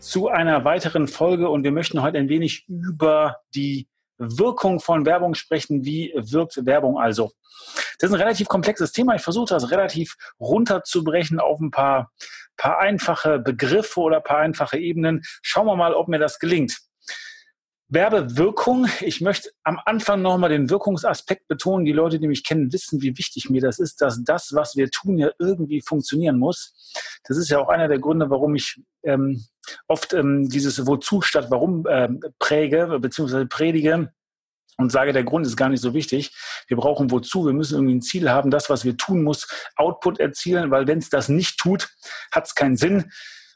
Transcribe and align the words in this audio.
zu 0.00 0.28
einer 0.28 0.64
weiteren 0.64 1.08
Folge 1.08 1.50
und 1.50 1.62
wir 1.62 1.72
möchten 1.72 2.02
heute 2.02 2.18
ein 2.18 2.28
wenig 2.28 2.64
über 2.68 3.36
die 3.54 3.86
Wirkung 4.16 4.80
von 4.80 5.04
Werbung 5.04 5.34
sprechen. 5.34 5.84
Wie 5.84 6.12
wirkt 6.16 6.64
Werbung 6.64 6.98
also? 6.98 7.32
Das 7.98 8.08
ist 8.08 8.16
ein 8.16 8.20
relativ 8.20 8.48
komplexes 8.48 8.92
Thema. 8.92 9.14
Ich 9.14 9.22
versuche 9.22 9.54
das 9.54 9.70
relativ 9.70 10.16
runterzubrechen 10.40 11.38
auf 11.38 11.60
ein 11.60 11.70
paar, 11.70 12.10
paar 12.56 12.78
einfache 12.78 13.38
Begriffe 13.38 14.00
oder 14.00 14.20
paar 14.20 14.38
einfache 14.38 14.78
Ebenen. 14.78 15.22
Schauen 15.42 15.66
wir 15.66 15.76
mal, 15.76 15.94
ob 15.94 16.08
mir 16.08 16.18
das 16.18 16.38
gelingt. 16.38 16.78
Werbewirkung. 17.90 18.86
Ich 19.00 19.20
möchte 19.20 19.50
am 19.64 19.80
Anfang 19.84 20.22
nochmal 20.22 20.50
den 20.50 20.70
Wirkungsaspekt 20.70 21.48
betonen. 21.48 21.84
Die 21.84 21.92
Leute, 21.92 22.20
die 22.20 22.28
mich 22.28 22.44
kennen, 22.44 22.72
wissen, 22.72 23.02
wie 23.02 23.18
wichtig 23.18 23.50
mir 23.50 23.60
das 23.60 23.78
ist, 23.78 24.00
dass 24.00 24.22
das, 24.24 24.54
was 24.54 24.76
wir 24.76 24.90
tun, 24.90 25.18
ja 25.18 25.30
irgendwie 25.38 25.82
funktionieren 25.82 26.38
muss. 26.38 26.72
Das 27.24 27.36
ist 27.36 27.50
ja 27.50 27.58
auch 27.58 27.68
einer 27.68 27.88
der 27.88 27.98
Gründe, 27.98 28.30
warum 28.30 28.54
ich 28.54 28.80
ähm, 29.02 29.44
oft 29.88 30.12
ähm, 30.14 30.48
dieses 30.48 30.86
Wozu 30.86 31.20
statt 31.20 31.46
Warum 31.50 31.84
ähm, 31.90 32.20
präge 32.38 32.98
bzw. 33.00 33.46
predige 33.46 34.12
und 34.76 34.90
sage, 34.90 35.12
der 35.12 35.24
Grund 35.24 35.46
ist 35.46 35.56
gar 35.56 35.68
nicht 35.68 35.82
so 35.82 35.92
wichtig. 35.92 36.32
Wir 36.68 36.76
brauchen 36.76 37.10
wozu? 37.10 37.44
Wir 37.44 37.52
müssen 37.52 37.74
irgendwie 37.74 37.96
ein 37.96 38.02
Ziel 38.02 38.30
haben. 38.30 38.50
Das, 38.50 38.70
was 38.70 38.84
wir 38.84 38.96
tun, 38.96 39.22
muss 39.22 39.48
Output 39.76 40.20
erzielen, 40.20 40.70
weil 40.70 40.86
wenn 40.86 40.98
es 40.98 41.10
das 41.10 41.28
nicht 41.28 41.58
tut, 41.58 41.90
hat 42.32 42.46
es 42.46 42.54
keinen 42.54 42.76
Sinn. 42.76 43.10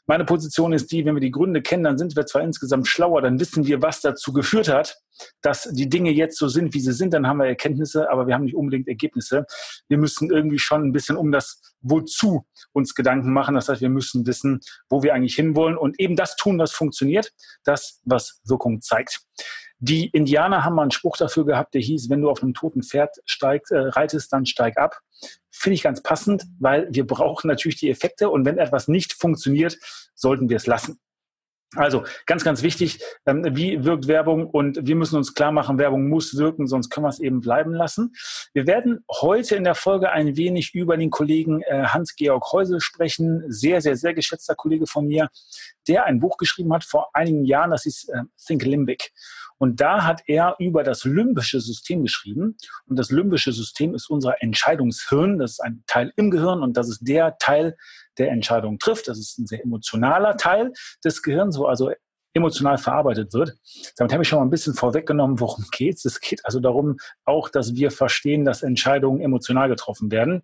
Meine 0.07 0.25
Position 0.25 0.73
ist 0.73 0.91
die, 0.91 1.03
wenn 1.05 1.15
wir 1.15 1.21
die 1.21 1.31
Gründe 1.31 1.61
kennen, 1.61 1.83
dann 1.83 1.97
sind 1.97 2.15
wir 2.15 2.25
zwar 2.25 2.43
insgesamt 2.43 2.87
schlauer, 2.87 3.21
dann 3.21 3.39
wissen 3.39 3.65
wir, 3.65 3.81
was 3.81 4.01
dazu 4.01 4.33
geführt 4.33 4.67
hat, 4.67 4.97
dass 5.41 5.63
die 5.71 5.89
Dinge 5.89 6.11
jetzt 6.11 6.37
so 6.37 6.47
sind, 6.47 6.73
wie 6.73 6.79
sie 6.79 6.93
sind, 6.93 7.13
dann 7.13 7.27
haben 7.27 7.37
wir 7.37 7.45
Erkenntnisse, 7.45 8.09
aber 8.11 8.27
wir 8.27 8.35
haben 8.35 8.43
nicht 8.43 8.55
unbedingt 8.55 8.87
Ergebnisse. 8.87 9.45
Wir 9.87 9.97
müssen 9.97 10.29
irgendwie 10.29 10.59
schon 10.59 10.83
ein 10.83 10.91
bisschen 10.91 11.17
um 11.17 11.31
das 11.31 11.61
Wozu 11.81 12.45
uns 12.73 12.93
Gedanken 12.93 13.31
machen. 13.31 13.55
Das 13.55 13.69
heißt, 13.69 13.81
wir 13.81 13.89
müssen 13.89 14.25
wissen, 14.27 14.59
wo 14.89 15.03
wir 15.03 15.13
eigentlich 15.13 15.35
hinwollen 15.35 15.77
und 15.77 15.99
eben 15.99 16.15
das 16.15 16.35
tun, 16.35 16.59
was 16.59 16.71
funktioniert, 16.71 17.31
das, 17.63 18.01
was 18.03 18.41
Wirkung 18.43 18.81
zeigt. 18.81 19.21
Die 19.79 20.07
Indianer 20.07 20.63
haben 20.63 20.75
mal 20.75 20.83
einen 20.83 20.91
Spruch 20.91 21.17
dafür 21.17 21.45
gehabt, 21.45 21.73
der 21.73 21.81
hieß, 21.81 22.09
wenn 22.09 22.21
du 22.21 22.29
auf 22.29 22.41
einem 22.41 22.53
toten 22.53 22.81
Pferd 22.81 23.17
steigst, 23.25 23.71
äh, 23.71 23.77
reitest, 23.77 24.31
dann 24.31 24.45
steig 24.45 24.77
ab. 24.77 24.99
Finde 25.57 25.75
ich 25.75 25.83
ganz 25.83 26.03
passend, 26.03 26.45
weil 26.59 26.87
wir 26.91 27.07
brauchen 27.07 27.47
natürlich 27.47 27.77
die 27.77 27.89
Effekte 27.89 28.29
und 28.29 28.43
wenn 28.43 28.57
etwas 28.57 28.89
nicht 28.89 29.13
funktioniert, 29.13 29.77
sollten 30.13 30.49
wir 30.49 30.57
es 30.57 30.67
lassen. 30.67 30.99
Also 31.75 32.03
ganz, 32.25 32.43
ganz 32.43 32.61
wichtig, 32.61 32.99
ähm, 33.25 33.45
wie 33.51 33.83
wirkt 33.83 34.07
Werbung 34.07 34.47
und 34.47 34.79
wir 34.85 34.95
müssen 34.95 35.17
uns 35.17 35.33
klar 35.33 35.51
machen, 35.51 35.77
Werbung 35.77 36.07
muss 36.07 36.37
wirken, 36.37 36.67
sonst 36.67 36.89
können 36.89 37.05
wir 37.05 37.09
es 37.09 37.19
eben 37.19 37.41
bleiben 37.41 37.73
lassen. 37.73 38.13
Wir 38.53 38.67
werden 38.67 39.03
heute 39.21 39.55
in 39.55 39.63
der 39.63 39.75
Folge 39.75 40.11
ein 40.11 40.37
wenig 40.37 40.73
über 40.73 40.97
den 40.97 41.09
Kollegen 41.09 41.61
äh, 41.61 41.83
Hans-Georg 41.85 42.51
Heusel 42.51 42.79
sprechen, 42.79 43.43
sehr, 43.47 43.81
sehr, 43.81 43.97
sehr 43.97 44.13
geschätzter 44.13 44.55
Kollege 44.55 44.87
von 44.87 45.07
mir, 45.07 45.29
der 45.87 46.05
ein 46.05 46.19
Buch 46.19 46.37
geschrieben 46.37 46.73
hat 46.73 46.83
vor 46.83 47.09
einigen 47.13 47.45
Jahren, 47.45 47.71
das 47.71 47.85
ist 47.85 48.09
äh, 48.09 48.23
Think 48.45 48.63
Limbic. 48.63 49.11
Und 49.57 49.79
da 49.79 50.03
hat 50.03 50.23
er 50.27 50.55
über 50.59 50.83
das 50.83 51.05
limbische 51.05 51.61
System 51.61 52.03
geschrieben. 52.03 52.57
Und 52.87 52.99
das 52.99 53.09
limbische 53.09 53.53
System 53.53 53.95
ist 53.95 54.09
unser 54.09 54.41
Entscheidungshirn. 54.41 55.37
Das 55.39 55.51
ist 55.51 55.59
ein 55.61 55.83
Teil 55.87 56.11
im 56.17 56.29
Gehirn 56.29 56.61
und 56.61 56.75
das 56.75 56.89
ist 56.89 56.99
der 57.07 57.37
Teil, 57.37 57.77
der 58.17 58.31
Entscheidungen 58.31 58.79
trifft. 58.79 59.07
Das 59.07 59.17
ist 59.17 59.37
ein 59.37 59.47
sehr 59.47 59.63
emotionaler 59.63 60.37
Teil 60.37 60.73
des 61.03 61.21
Gehirns, 61.21 61.57
wo 61.57 61.65
also 61.65 61.91
emotional 62.35 62.77
verarbeitet 62.77 63.33
wird. 63.33 63.53
Damit 63.97 64.13
habe 64.13 64.23
ich 64.23 64.29
schon 64.29 64.39
mal 64.39 64.45
ein 64.45 64.51
bisschen 64.51 64.73
vorweggenommen, 64.73 65.39
worum 65.39 65.65
geht 65.71 65.95
es. 65.97 66.05
Es 66.05 66.19
geht 66.19 66.45
also 66.45 66.59
darum, 66.59 66.97
auch, 67.23 67.49
dass 67.49 67.75
wir 67.75 67.91
verstehen, 67.91 68.45
dass 68.45 68.61
Entscheidungen 68.61 69.21
emotional 69.21 69.69
getroffen 69.69 70.11
werden. 70.11 70.43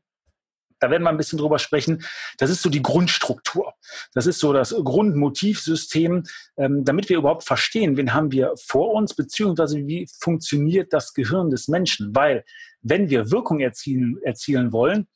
Da 0.79 0.89
werden 0.89 1.03
wir 1.03 1.09
ein 1.09 1.17
bisschen 1.17 1.37
drüber 1.37 1.59
sprechen. 1.59 2.03
Das 2.39 2.49
ist 2.49 2.63
so 2.63 2.69
die 2.69 2.81
Grundstruktur. 2.81 3.75
Das 4.15 4.25
ist 4.25 4.39
so 4.39 4.51
das 4.51 4.71
Grundmotivsystem, 4.71 6.23
ähm, 6.57 6.83
damit 6.83 7.07
wir 7.07 7.17
überhaupt 7.17 7.43
verstehen, 7.43 7.97
wen 7.97 8.15
haben 8.15 8.31
wir 8.31 8.53
vor 8.57 8.93
uns, 8.93 9.13
beziehungsweise 9.13 9.85
wie 9.85 10.07
funktioniert 10.19 10.91
das 10.91 11.13
Gehirn 11.13 11.51
des 11.51 11.67
Menschen. 11.67 12.15
Weil 12.15 12.43
wenn 12.81 13.11
wir 13.11 13.29
Wirkung 13.29 13.59
erzielen, 13.59 14.17
erzielen 14.23 14.71
wollen, 14.71 15.07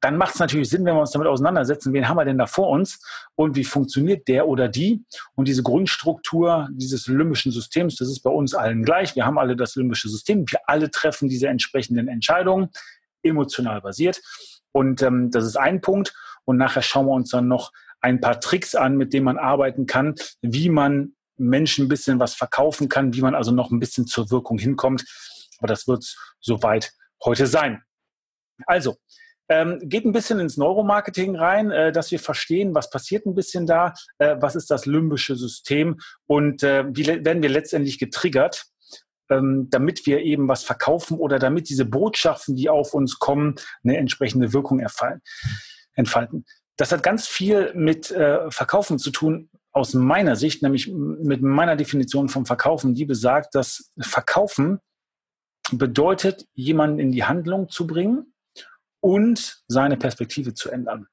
dann 0.00 0.16
macht 0.16 0.34
es 0.34 0.40
natürlich 0.40 0.70
Sinn, 0.70 0.84
wenn 0.84 0.94
wir 0.94 1.00
uns 1.00 1.10
damit 1.10 1.28
auseinandersetzen, 1.28 1.92
wen 1.92 2.08
haben 2.08 2.16
wir 2.16 2.24
denn 2.24 2.38
da 2.38 2.46
vor 2.46 2.70
uns 2.70 3.00
und 3.34 3.54
wie 3.54 3.64
funktioniert 3.64 4.28
der 4.28 4.48
oder 4.48 4.68
die. 4.68 5.04
Und 5.34 5.46
diese 5.46 5.62
Grundstruktur 5.62 6.68
dieses 6.72 7.06
limbischen 7.06 7.52
Systems, 7.52 7.96
das 7.96 8.08
ist 8.08 8.20
bei 8.20 8.30
uns 8.30 8.54
allen 8.54 8.82
gleich. 8.82 9.14
Wir 9.14 9.26
haben 9.26 9.38
alle 9.38 9.56
das 9.56 9.76
limbische 9.76 10.08
System. 10.08 10.44
Wir 10.50 10.60
alle 10.66 10.90
treffen 10.90 11.28
diese 11.28 11.48
entsprechenden 11.48 12.08
Entscheidungen, 12.08 12.70
emotional 13.22 13.80
basiert. 13.82 14.20
Und 14.72 15.02
ähm, 15.02 15.30
das 15.30 15.44
ist 15.44 15.56
ein 15.56 15.80
Punkt. 15.80 16.14
Und 16.44 16.56
nachher 16.56 16.82
schauen 16.82 17.06
wir 17.06 17.12
uns 17.12 17.30
dann 17.30 17.48
noch 17.48 17.72
ein 18.00 18.20
paar 18.20 18.40
Tricks 18.40 18.74
an, 18.74 18.96
mit 18.96 19.12
denen 19.12 19.24
man 19.24 19.38
arbeiten 19.38 19.86
kann, 19.86 20.14
wie 20.40 20.70
man 20.70 21.14
Menschen 21.36 21.86
ein 21.86 21.88
bisschen 21.88 22.18
was 22.18 22.34
verkaufen 22.34 22.88
kann, 22.88 23.14
wie 23.14 23.20
man 23.20 23.34
also 23.34 23.50
noch 23.50 23.70
ein 23.70 23.80
bisschen 23.80 24.06
zur 24.06 24.30
Wirkung 24.30 24.58
hinkommt. 24.58 25.04
Aber 25.58 25.68
das 25.68 25.86
wird 25.86 26.16
soweit 26.40 26.92
heute 27.22 27.46
sein. 27.46 27.82
Also, 28.66 28.96
ähm, 29.50 29.78
geht 29.82 30.06
ein 30.06 30.12
bisschen 30.12 30.40
ins 30.40 30.56
Neuromarketing 30.56 31.36
rein, 31.36 31.70
äh, 31.70 31.92
dass 31.92 32.10
wir 32.10 32.20
verstehen, 32.20 32.74
was 32.74 32.88
passiert 32.88 33.26
ein 33.26 33.34
bisschen 33.34 33.66
da, 33.66 33.92
äh, 34.18 34.36
was 34.38 34.56
ist 34.56 34.70
das 34.70 34.86
limbische 34.86 35.36
System 35.36 35.98
und 36.26 36.62
äh, 36.62 36.84
wie 36.88 37.06
werden 37.06 37.42
wir 37.42 37.50
letztendlich 37.50 37.98
getriggert 37.98 38.64
ähm, 39.30 39.68
damit 39.70 40.06
wir 40.06 40.20
eben 40.20 40.48
was 40.48 40.64
verkaufen 40.64 41.16
oder 41.16 41.38
damit 41.38 41.68
diese 41.68 41.84
Botschaften, 41.84 42.56
die 42.56 42.68
auf 42.68 42.94
uns 42.94 43.18
kommen, 43.18 43.54
eine 43.84 43.96
entsprechende 43.96 44.52
Wirkung 44.52 44.84
entfalten. 45.94 46.44
Das 46.76 46.92
hat 46.92 47.02
ganz 47.02 47.28
viel 47.28 47.72
mit 47.74 48.10
äh, 48.10 48.50
Verkaufen 48.50 48.98
zu 48.98 49.10
tun, 49.10 49.50
aus 49.72 49.94
meiner 49.94 50.34
Sicht, 50.34 50.62
nämlich 50.62 50.88
mit 50.88 51.42
meiner 51.42 51.76
Definition 51.76 52.28
vom 52.28 52.44
Verkaufen, 52.44 52.94
die 52.94 53.04
besagt, 53.04 53.54
dass 53.54 53.92
Verkaufen 54.00 54.80
bedeutet, 55.70 56.46
jemanden 56.54 56.98
in 56.98 57.12
die 57.12 57.22
Handlung 57.22 57.68
zu 57.68 57.86
bringen 57.86 58.32
und 59.00 59.62
seine 59.68 59.96
Perspektive 59.96 60.54
zu 60.54 60.70
ändern. 60.70 61.06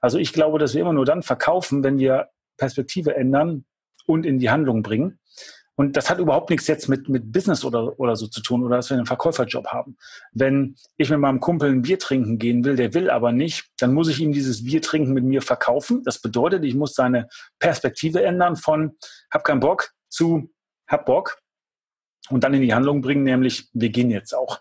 Also 0.00 0.18
ich 0.18 0.32
glaube, 0.32 0.58
dass 0.58 0.74
wir 0.74 0.80
immer 0.80 0.92
nur 0.92 1.04
dann 1.04 1.22
verkaufen, 1.22 1.84
wenn 1.84 1.98
wir 1.98 2.28
Perspektive 2.56 3.14
ändern 3.14 3.64
und 4.06 4.26
in 4.26 4.38
die 4.38 4.50
Handlung 4.50 4.82
bringen. 4.82 5.18
Und 5.78 5.96
das 5.96 6.10
hat 6.10 6.18
überhaupt 6.18 6.50
nichts 6.50 6.66
jetzt 6.66 6.88
mit, 6.88 7.08
mit 7.08 7.30
Business 7.30 7.64
oder, 7.64 8.00
oder 8.00 8.16
so 8.16 8.26
zu 8.26 8.42
tun 8.42 8.64
oder 8.64 8.76
dass 8.76 8.90
wir 8.90 8.96
einen 8.96 9.06
Verkäuferjob 9.06 9.68
haben. 9.68 9.96
Wenn 10.32 10.74
ich 10.96 11.08
mit 11.08 11.20
meinem 11.20 11.38
Kumpel 11.38 11.70
ein 11.70 11.82
Bier 11.82 12.00
trinken 12.00 12.38
gehen 12.40 12.64
will, 12.64 12.74
der 12.74 12.94
will 12.94 13.08
aber 13.10 13.30
nicht, 13.30 13.70
dann 13.76 13.94
muss 13.94 14.08
ich 14.08 14.18
ihm 14.18 14.32
dieses 14.32 14.64
Bier 14.64 14.82
trinken 14.82 15.12
mit 15.12 15.22
mir 15.22 15.40
verkaufen. 15.40 16.02
Das 16.02 16.20
bedeutet, 16.20 16.64
ich 16.64 16.74
muss 16.74 16.94
seine 16.94 17.28
Perspektive 17.60 18.24
ändern 18.24 18.56
von 18.56 18.96
hab 19.30 19.44
keinen 19.44 19.60
Bock 19.60 19.90
zu 20.08 20.50
hab 20.88 21.06
Bock 21.06 21.38
und 22.28 22.42
dann 22.42 22.54
in 22.54 22.62
die 22.62 22.74
Handlung 22.74 23.00
bringen, 23.00 23.22
nämlich 23.22 23.68
wir 23.72 23.90
gehen 23.90 24.10
jetzt 24.10 24.34
auch. 24.34 24.60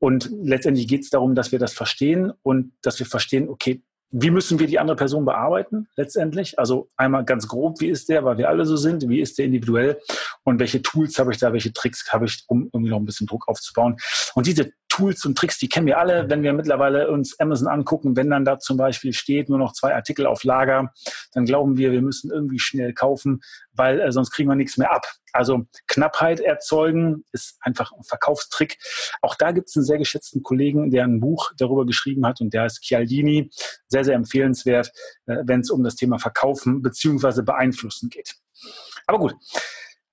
Und 0.00 0.30
letztendlich 0.42 0.88
geht 0.88 1.02
es 1.02 1.10
darum, 1.10 1.34
dass 1.34 1.52
wir 1.52 1.58
das 1.58 1.74
verstehen 1.74 2.32
und 2.42 2.72
dass 2.82 2.98
wir 2.98 3.06
verstehen, 3.06 3.48
okay, 3.48 3.82
wie 4.12 4.30
müssen 4.30 4.58
wir 4.58 4.66
die 4.66 4.80
andere 4.80 4.96
Person 4.96 5.24
bearbeiten 5.24 5.86
letztendlich? 5.94 6.58
Also 6.58 6.88
einmal 6.96 7.24
ganz 7.24 7.46
grob, 7.46 7.80
wie 7.80 7.88
ist 7.88 8.08
der, 8.08 8.24
weil 8.24 8.38
wir 8.38 8.48
alle 8.48 8.66
so 8.66 8.76
sind, 8.76 9.08
wie 9.08 9.20
ist 9.20 9.38
der 9.38 9.44
individuell 9.44 10.00
und 10.42 10.58
welche 10.58 10.82
Tools 10.82 11.18
habe 11.18 11.32
ich 11.32 11.38
da, 11.38 11.52
welche 11.52 11.72
Tricks 11.72 12.12
habe 12.12 12.24
ich, 12.24 12.42
um 12.48 12.68
irgendwie 12.72 12.90
noch 12.90 12.98
ein 12.98 13.04
bisschen 13.04 13.28
Druck 13.28 13.46
aufzubauen. 13.46 13.96
Und 14.34 14.46
diese 14.46 14.72
Tools 14.90 15.24
und 15.24 15.38
Tricks, 15.38 15.58
die 15.58 15.68
kennen 15.68 15.86
wir 15.86 15.98
alle, 15.98 16.28
wenn 16.28 16.42
wir 16.42 16.52
mittlerweile 16.52 17.10
uns 17.10 17.38
Amazon 17.38 17.68
angucken, 17.68 18.16
wenn 18.16 18.28
dann 18.28 18.44
da 18.44 18.58
zum 18.58 18.76
Beispiel 18.76 19.12
steht, 19.12 19.48
nur 19.48 19.58
noch 19.58 19.72
zwei 19.72 19.94
Artikel 19.94 20.26
auf 20.26 20.44
Lager, 20.44 20.92
dann 21.32 21.46
glauben 21.46 21.78
wir, 21.78 21.92
wir 21.92 22.02
müssen 22.02 22.30
irgendwie 22.30 22.58
schnell 22.58 22.92
kaufen, 22.92 23.40
weil 23.72 24.00
äh, 24.00 24.12
sonst 24.12 24.30
kriegen 24.32 24.48
wir 24.48 24.56
nichts 24.56 24.76
mehr 24.76 24.92
ab. 24.92 25.06
Also 25.32 25.64
Knappheit 25.86 26.40
erzeugen 26.40 27.24
ist 27.32 27.56
einfach 27.60 27.92
ein 27.92 28.02
Verkaufstrick. 28.02 28.78
Auch 29.22 29.36
da 29.36 29.52
gibt 29.52 29.68
es 29.68 29.76
einen 29.76 29.84
sehr 29.84 29.98
geschätzten 29.98 30.42
Kollegen, 30.42 30.90
der 30.90 31.04
ein 31.04 31.20
Buch 31.20 31.52
darüber 31.56 31.86
geschrieben 31.86 32.26
hat 32.26 32.40
und 32.40 32.52
der 32.52 32.62
heißt 32.62 32.82
Chialdini. 32.82 33.48
Sehr, 33.86 34.04
sehr 34.04 34.16
empfehlenswert, 34.16 34.90
äh, 35.26 35.36
wenn 35.44 35.60
es 35.60 35.70
um 35.70 35.84
das 35.84 35.94
Thema 35.94 36.18
Verkaufen 36.18 36.82
beziehungsweise 36.82 37.44
Beeinflussen 37.44 38.10
geht. 38.10 38.34
Aber 39.06 39.18
gut, 39.18 39.34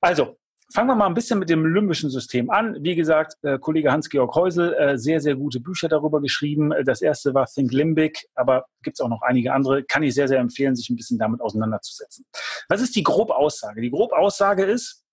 also 0.02 0.38
fangen 0.74 0.90
wir 0.90 0.96
mal 0.96 1.08
ein 1.08 1.14
bisschen 1.14 1.40
mit 1.40 1.50
dem 1.50 1.66
limbischen 1.74 2.10
System 2.10 2.50
an. 2.50 2.78
Wie 2.82 2.96
gesagt, 2.96 3.36
äh, 3.44 3.58
Kollege 3.58 3.92
Hans-Georg 3.92 4.36
Häusel, 4.36 4.74
äh, 4.74 4.98
sehr, 4.98 5.22
sehr 5.22 5.36
gute 5.36 5.60
Bücher 5.60 5.88
darüber 5.88 6.22
geschrieben. 6.22 6.72
Äh, 6.72 6.84
das 6.84 7.02
erste 7.02 7.34
war 7.34 7.46
Think 7.46 7.72
Limbic, 7.72 8.28
aber 8.36 8.66
gibt 8.84 8.98
es 8.98 9.02
auch 9.02 9.10
noch 9.10 9.22
einige 9.22 9.54
andere. 9.54 9.84
Kann 9.84 10.04
ich 10.04 10.14
sehr, 10.14 10.28
sehr 10.28 10.40
empfehlen, 10.40 10.76
sich 10.76 10.90
ein 10.90 10.96
bisschen 10.96 11.18
damit 11.18 11.42
auseinanderzusetzen. 11.42 12.26
Was 12.70 12.82
ist 12.82 12.96
die 12.96 13.04
grobe 13.04 13.36
Aussage? 13.36 13.82
Die 13.82 13.92
grobe 13.92 14.18
Aussage 14.18 14.64
ist, 14.66 15.04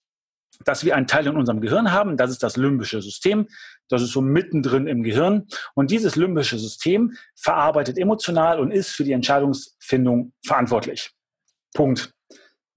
dass 0.65 0.85
wir 0.85 0.95
einen 0.97 1.07
Teil 1.07 1.27
in 1.27 1.37
unserem 1.37 1.61
Gehirn 1.61 1.93
haben, 1.93 2.17
das 2.17 2.31
ist 2.31 2.43
das 2.43 2.57
limbische 2.57 3.03
System, 3.03 3.49
das 3.89 4.03
ist 4.03 4.13
so 4.13 4.21
mittendrin 4.21 4.87
im 4.87 5.03
Gehirn 5.03 5.49
und 5.75 5.91
dieses 5.91 6.17
limbische 6.17 6.59
System 6.59 7.13
verarbeitet 7.35 7.99
emotional 7.99 8.61
und 8.61 8.71
ist 8.71 8.91
für 8.91 9.05
die 9.05 9.13
Entscheidungsfindung 9.13 10.33
verantwortlich. 10.45 11.11
Punkt. 11.75 12.13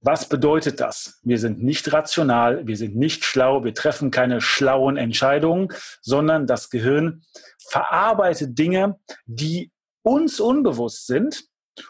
Was 0.01 0.29
bedeutet 0.29 0.79
das? 0.79 1.19
Wir 1.23 1.39
sind 1.39 1.63
nicht 1.63 1.91
rational, 1.91 2.67
wir 2.67 2.77
sind 2.77 2.95
nicht 2.95 3.25
schlau, 3.25 3.63
wir 3.63 3.73
treffen 3.73 4.11
keine 4.11 4.41
schlauen 4.41 4.95
Entscheidungen, 4.95 5.69
sondern 6.01 6.45
das 6.45 6.69
Gehirn 6.69 7.23
verarbeitet 7.67 8.57
Dinge, 8.57 8.99
die 9.25 9.71
uns 10.03 10.39
unbewusst 10.39 11.07
sind 11.07 11.45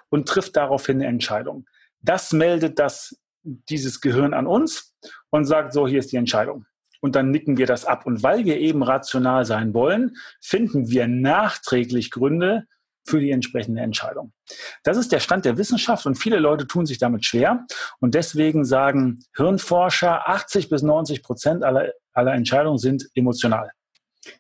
und 0.09 0.27
trifft 0.27 0.55
daraufhin 0.55 0.97
eine 0.97 1.07
Entscheidung. 1.07 1.65
Das 2.01 2.31
meldet 2.31 2.79
das, 2.79 3.19
dieses 3.43 4.01
Gehirn 4.01 4.33
an 4.33 4.47
uns 4.47 4.95
und 5.29 5.45
sagt, 5.45 5.73
so, 5.73 5.87
hier 5.87 5.99
ist 5.99 6.11
die 6.11 6.17
Entscheidung. 6.17 6.65
Und 7.01 7.15
dann 7.15 7.29
nicken 7.29 7.57
wir 7.57 7.67
das 7.67 7.85
ab. 7.85 8.05
Und 8.05 8.23
weil 8.23 8.45
wir 8.45 8.57
eben 8.57 8.83
rational 8.83 9.45
sein 9.45 9.73
wollen, 9.73 10.15
finden 10.41 10.89
wir 10.89 11.07
nachträglich 11.07 12.09
Gründe, 12.09 12.65
für 13.07 13.19
die 13.19 13.31
entsprechende 13.31 13.81
Entscheidung. 13.81 14.33
Das 14.83 14.97
ist 14.97 15.11
der 15.11 15.19
Stand 15.19 15.45
der 15.45 15.57
Wissenschaft 15.57 16.05
und 16.05 16.15
viele 16.15 16.37
Leute 16.37 16.67
tun 16.67 16.85
sich 16.85 16.97
damit 16.97 17.25
schwer 17.25 17.65
und 17.99 18.15
deswegen 18.15 18.65
sagen 18.65 19.23
Hirnforscher, 19.35 20.27
80 20.27 20.69
bis 20.69 20.81
90 20.81 21.23
Prozent 21.23 21.63
aller, 21.63 21.91
aller 22.13 22.33
Entscheidungen 22.33 22.77
sind 22.77 23.07
emotional. 23.13 23.71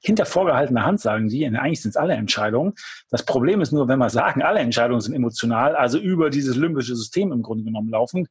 Hinter 0.01 0.25
vorgehaltener 0.25 0.85
Hand 0.85 0.99
sagen 0.99 1.29
die, 1.29 1.45
eigentlich 1.45 1.81
sind 1.81 1.91
es 1.91 1.97
alle 1.97 2.13
Entscheidungen. 2.13 2.73
Das 3.09 3.23
Problem 3.23 3.61
ist 3.61 3.71
nur, 3.71 3.87
wenn 3.87 3.99
wir 3.99 4.09
sagen, 4.09 4.41
alle 4.41 4.59
Entscheidungen 4.59 5.01
sind 5.01 5.13
emotional, 5.13 5.75
also 5.75 5.97
über 5.97 6.29
dieses 6.29 6.55
limbische 6.55 6.95
System 6.95 7.31
im 7.31 7.41
Grunde 7.41 7.63
genommen 7.63 7.89
laufen, 7.89 8.27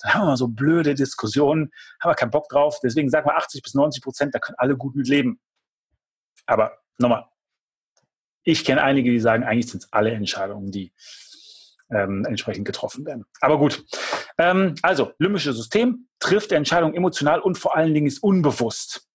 dann 0.00 0.14
haben 0.14 0.26
wir 0.26 0.36
so 0.36 0.48
blöde 0.48 0.94
Diskussionen, 0.94 1.70
haben 2.00 2.10
wir 2.10 2.14
keinen 2.14 2.30
Bock 2.30 2.48
drauf. 2.48 2.78
Deswegen 2.82 3.10
sagen 3.10 3.26
wir 3.28 3.36
80 3.36 3.62
bis 3.62 3.74
90 3.74 4.02
Prozent, 4.02 4.34
da 4.34 4.38
können 4.38 4.56
alle 4.58 4.76
gut 4.76 4.94
mit 4.94 5.08
leben. 5.08 5.40
Aber 6.46 6.78
nochmal, 6.98 7.24
ich 8.42 8.64
kenne 8.64 8.82
einige, 8.82 9.10
die 9.10 9.20
sagen, 9.20 9.44
eigentlich 9.44 9.70
sind 9.70 9.84
es 9.84 9.92
alle 9.92 10.12
Entscheidungen, 10.12 10.70
die 10.70 10.92
ähm, 11.90 12.24
entsprechend 12.24 12.64
getroffen 12.64 13.04
werden. 13.04 13.24
Aber 13.40 13.58
gut. 13.58 13.84
Ähm, 14.38 14.74
also, 14.82 15.12
limbisches 15.18 15.56
System 15.56 16.06
trifft 16.18 16.52
Entscheidungen 16.52 16.94
emotional 16.94 17.40
und 17.40 17.58
vor 17.58 17.76
allen 17.76 17.92
Dingen 17.94 18.06
ist 18.06 18.22
unbewusst. 18.22 19.08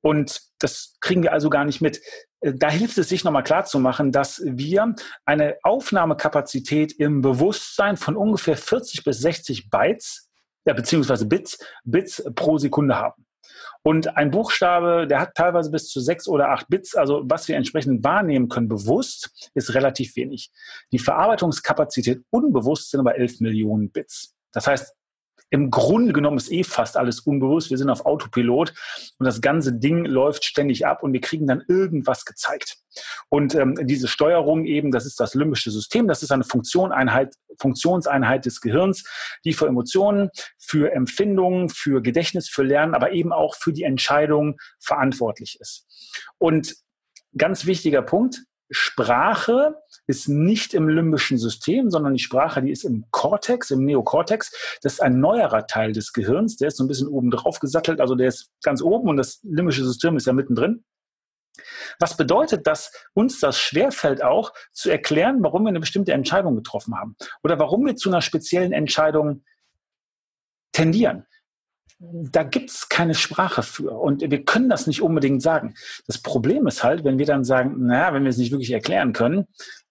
Und 0.00 0.40
das 0.58 0.96
kriegen 1.00 1.22
wir 1.22 1.32
also 1.32 1.50
gar 1.50 1.64
nicht 1.64 1.80
mit. 1.80 2.00
Äh, 2.40 2.54
da 2.54 2.70
hilft 2.70 2.98
es 2.98 3.08
sich 3.08 3.24
nochmal 3.24 3.44
klarzumachen, 3.44 4.12
dass 4.12 4.42
wir 4.44 4.94
eine 5.24 5.56
Aufnahmekapazität 5.62 6.92
im 6.92 7.20
Bewusstsein 7.20 7.96
von 7.96 8.16
ungefähr 8.16 8.56
40 8.56 9.04
bis 9.04 9.20
60 9.20 9.70
Bytes, 9.70 10.30
ja, 10.64 10.74
beziehungsweise 10.74 11.26
Bits, 11.26 11.58
Bits 11.84 12.24
pro 12.34 12.58
Sekunde 12.58 12.96
haben. 12.96 13.26
Und 13.82 14.16
ein 14.16 14.30
Buchstabe, 14.30 15.06
der 15.06 15.20
hat 15.20 15.34
teilweise 15.34 15.70
bis 15.70 15.88
zu 15.88 16.00
sechs 16.00 16.28
oder 16.28 16.50
acht 16.50 16.68
Bits, 16.68 16.94
also 16.94 17.22
was 17.24 17.48
wir 17.48 17.56
entsprechend 17.56 18.04
wahrnehmen 18.04 18.48
können, 18.48 18.68
bewusst, 18.68 19.50
ist 19.54 19.74
relativ 19.74 20.16
wenig. 20.16 20.50
Die 20.92 20.98
Verarbeitungskapazität 20.98 22.22
unbewusst 22.30 22.90
sind 22.90 23.00
aber 23.00 23.16
elf 23.16 23.40
Millionen 23.40 23.90
Bits. 23.90 24.34
Das 24.52 24.66
heißt, 24.66 24.94
im 25.52 25.70
Grunde 25.70 26.14
genommen 26.14 26.38
ist 26.38 26.50
eh 26.50 26.64
fast 26.64 26.96
alles 26.96 27.20
unbewusst. 27.20 27.68
Wir 27.68 27.76
sind 27.76 27.90
auf 27.90 28.06
Autopilot 28.06 28.72
und 29.18 29.26
das 29.26 29.42
ganze 29.42 29.74
Ding 29.74 30.06
läuft 30.06 30.44
ständig 30.46 30.86
ab 30.86 31.02
und 31.02 31.12
wir 31.12 31.20
kriegen 31.20 31.46
dann 31.46 31.62
irgendwas 31.68 32.24
gezeigt. 32.24 32.78
Und 33.28 33.54
ähm, 33.54 33.76
diese 33.82 34.08
Steuerung 34.08 34.64
eben, 34.64 34.90
das 34.90 35.04
ist 35.04 35.20
das 35.20 35.34
limbische 35.34 35.70
System, 35.70 36.08
das 36.08 36.22
ist 36.22 36.32
eine 36.32 36.44
Funktioneinheit, 36.44 37.34
Funktionseinheit 37.58 38.46
des 38.46 38.62
Gehirns, 38.62 39.04
die 39.44 39.52
für 39.52 39.66
Emotionen, 39.66 40.30
für 40.58 40.90
Empfindungen, 40.90 41.68
für 41.68 42.00
Gedächtnis, 42.00 42.48
für 42.48 42.62
Lernen, 42.62 42.94
aber 42.94 43.12
eben 43.12 43.30
auch 43.34 43.54
für 43.54 43.74
die 43.74 43.82
Entscheidung 43.82 44.56
verantwortlich 44.80 45.58
ist. 45.60 45.86
Und 46.38 46.76
ganz 47.36 47.66
wichtiger 47.66 48.00
Punkt, 48.00 48.42
Sprache 48.72 49.76
ist 50.06 50.28
nicht 50.28 50.74
im 50.74 50.88
limbischen 50.88 51.38
System, 51.38 51.90
sondern 51.90 52.14
die 52.14 52.22
Sprache, 52.22 52.62
die 52.62 52.70
ist 52.70 52.84
im 52.84 53.04
Cortex, 53.10 53.70
im 53.70 53.84
Neokortex. 53.84 54.78
Das 54.82 54.94
ist 54.94 55.00
ein 55.00 55.20
neuerer 55.20 55.66
Teil 55.66 55.92
des 55.92 56.12
Gehirns, 56.12 56.56
der 56.56 56.68
ist 56.68 56.78
so 56.78 56.84
ein 56.84 56.88
bisschen 56.88 57.08
oben 57.08 57.30
drauf 57.30 57.60
gesattelt, 57.60 58.00
also 58.00 58.14
der 58.14 58.28
ist 58.28 58.50
ganz 58.62 58.82
oben 58.82 59.08
und 59.08 59.16
das 59.16 59.40
limbische 59.42 59.84
System 59.84 60.16
ist 60.16 60.26
ja 60.26 60.32
mittendrin. 60.32 60.84
Was 62.00 62.16
bedeutet, 62.16 62.66
dass 62.66 62.92
uns 63.12 63.38
das 63.38 63.58
schwerfällt 63.58 64.22
auch 64.22 64.52
zu 64.72 64.90
erklären, 64.90 65.42
warum 65.42 65.64
wir 65.64 65.68
eine 65.68 65.80
bestimmte 65.80 66.12
Entscheidung 66.12 66.56
getroffen 66.56 66.96
haben 66.96 67.16
oder 67.42 67.58
warum 67.58 67.84
wir 67.84 67.94
zu 67.94 68.08
einer 68.08 68.22
speziellen 68.22 68.72
Entscheidung 68.72 69.44
tendieren 70.72 71.26
da 72.02 72.42
gibt 72.42 72.70
es 72.70 72.88
keine 72.88 73.14
Sprache 73.14 73.62
für. 73.62 73.92
Und 73.92 74.22
wir 74.22 74.44
können 74.44 74.68
das 74.68 74.86
nicht 74.86 75.02
unbedingt 75.02 75.40
sagen. 75.40 75.74
Das 76.06 76.18
Problem 76.18 76.66
ist 76.66 76.82
halt, 76.82 77.04
wenn 77.04 77.18
wir 77.18 77.26
dann 77.26 77.44
sagen, 77.44 77.86
naja, 77.86 78.12
wenn 78.12 78.24
wir 78.24 78.30
es 78.30 78.38
nicht 78.38 78.50
wirklich 78.50 78.72
erklären 78.72 79.12
können, 79.12 79.46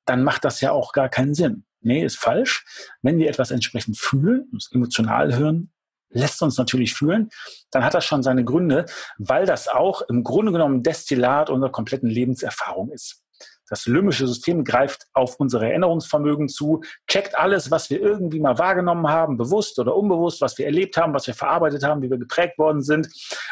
dann 0.06 0.24
macht 0.24 0.44
das 0.44 0.60
ja 0.62 0.72
auch 0.72 0.92
gar 0.92 1.10
keinen 1.10 1.34
Sinn. 1.34 1.64
Nee, 1.80 2.04
ist 2.04 2.18
falsch. 2.18 2.66
Wenn 3.02 3.18
wir 3.18 3.30
etwas 3.30 3.52
entsprechend 3.52 3.98
fühlen, 3.98 4.52
emotional 4.72 5.36
hören, 5.36 5.72
lässt 6.10 6.42
uns 6.42 6.58
natürlich 6.58 6.94
fühlen, 6.94 7.30
dann 7.72 7.86
hat 7.86 7.94
das 7.94 8.06
schon 8.06 8.24
seine 8.24 8.44
Gründe, 8.44 8.86
weil 9.18 9.46
das 9.46 9.70
auch 9.70 10.02
im 10.10 10.24
Grunde 10.24 10.52
genommen 10.52 10.84
Destillat 10.84 11.50
unserer 11.50 11.72
kompletten 11.72 12.10
Lebenserfahrung 12.10 12.92
ist. 12.92 13.24
Das 13.72 13.86
limbische 13.86 14.28
System 14.28 14.66
greift 14.66 15.08
auf 15.14 15.38
unsere 15.38 15.70
Erinnerungsvermögen 15.70 16.50
zu, 16.50 16.82
checkt 17.08 17.38
alles, 17.38 17.72
was 17.72 17.90
wir 17.90 18.02
irgendwie 18.02 18.42
mal 18.42 18.58
wahrgenommen 18.58 19.08
haben, 19.08 19.38
bewusst 19.38 19.80
oder 19.80 19.96
unbewusst, 19.96 20.42
was 20.42 20.58
wir 20.58 20.66
erlebt 20.66 20.98
haben, 20.98 21.14
was 21.14 21.26
wir 21.26 21.34
verarbeitet 21.34 21.82
haben, 21.82 22.02
wie 22.02 22.10
wir 22.10 22.18
geprägt 22.18 22.58
worden 22.58 22.84
sind. 22.84 23.08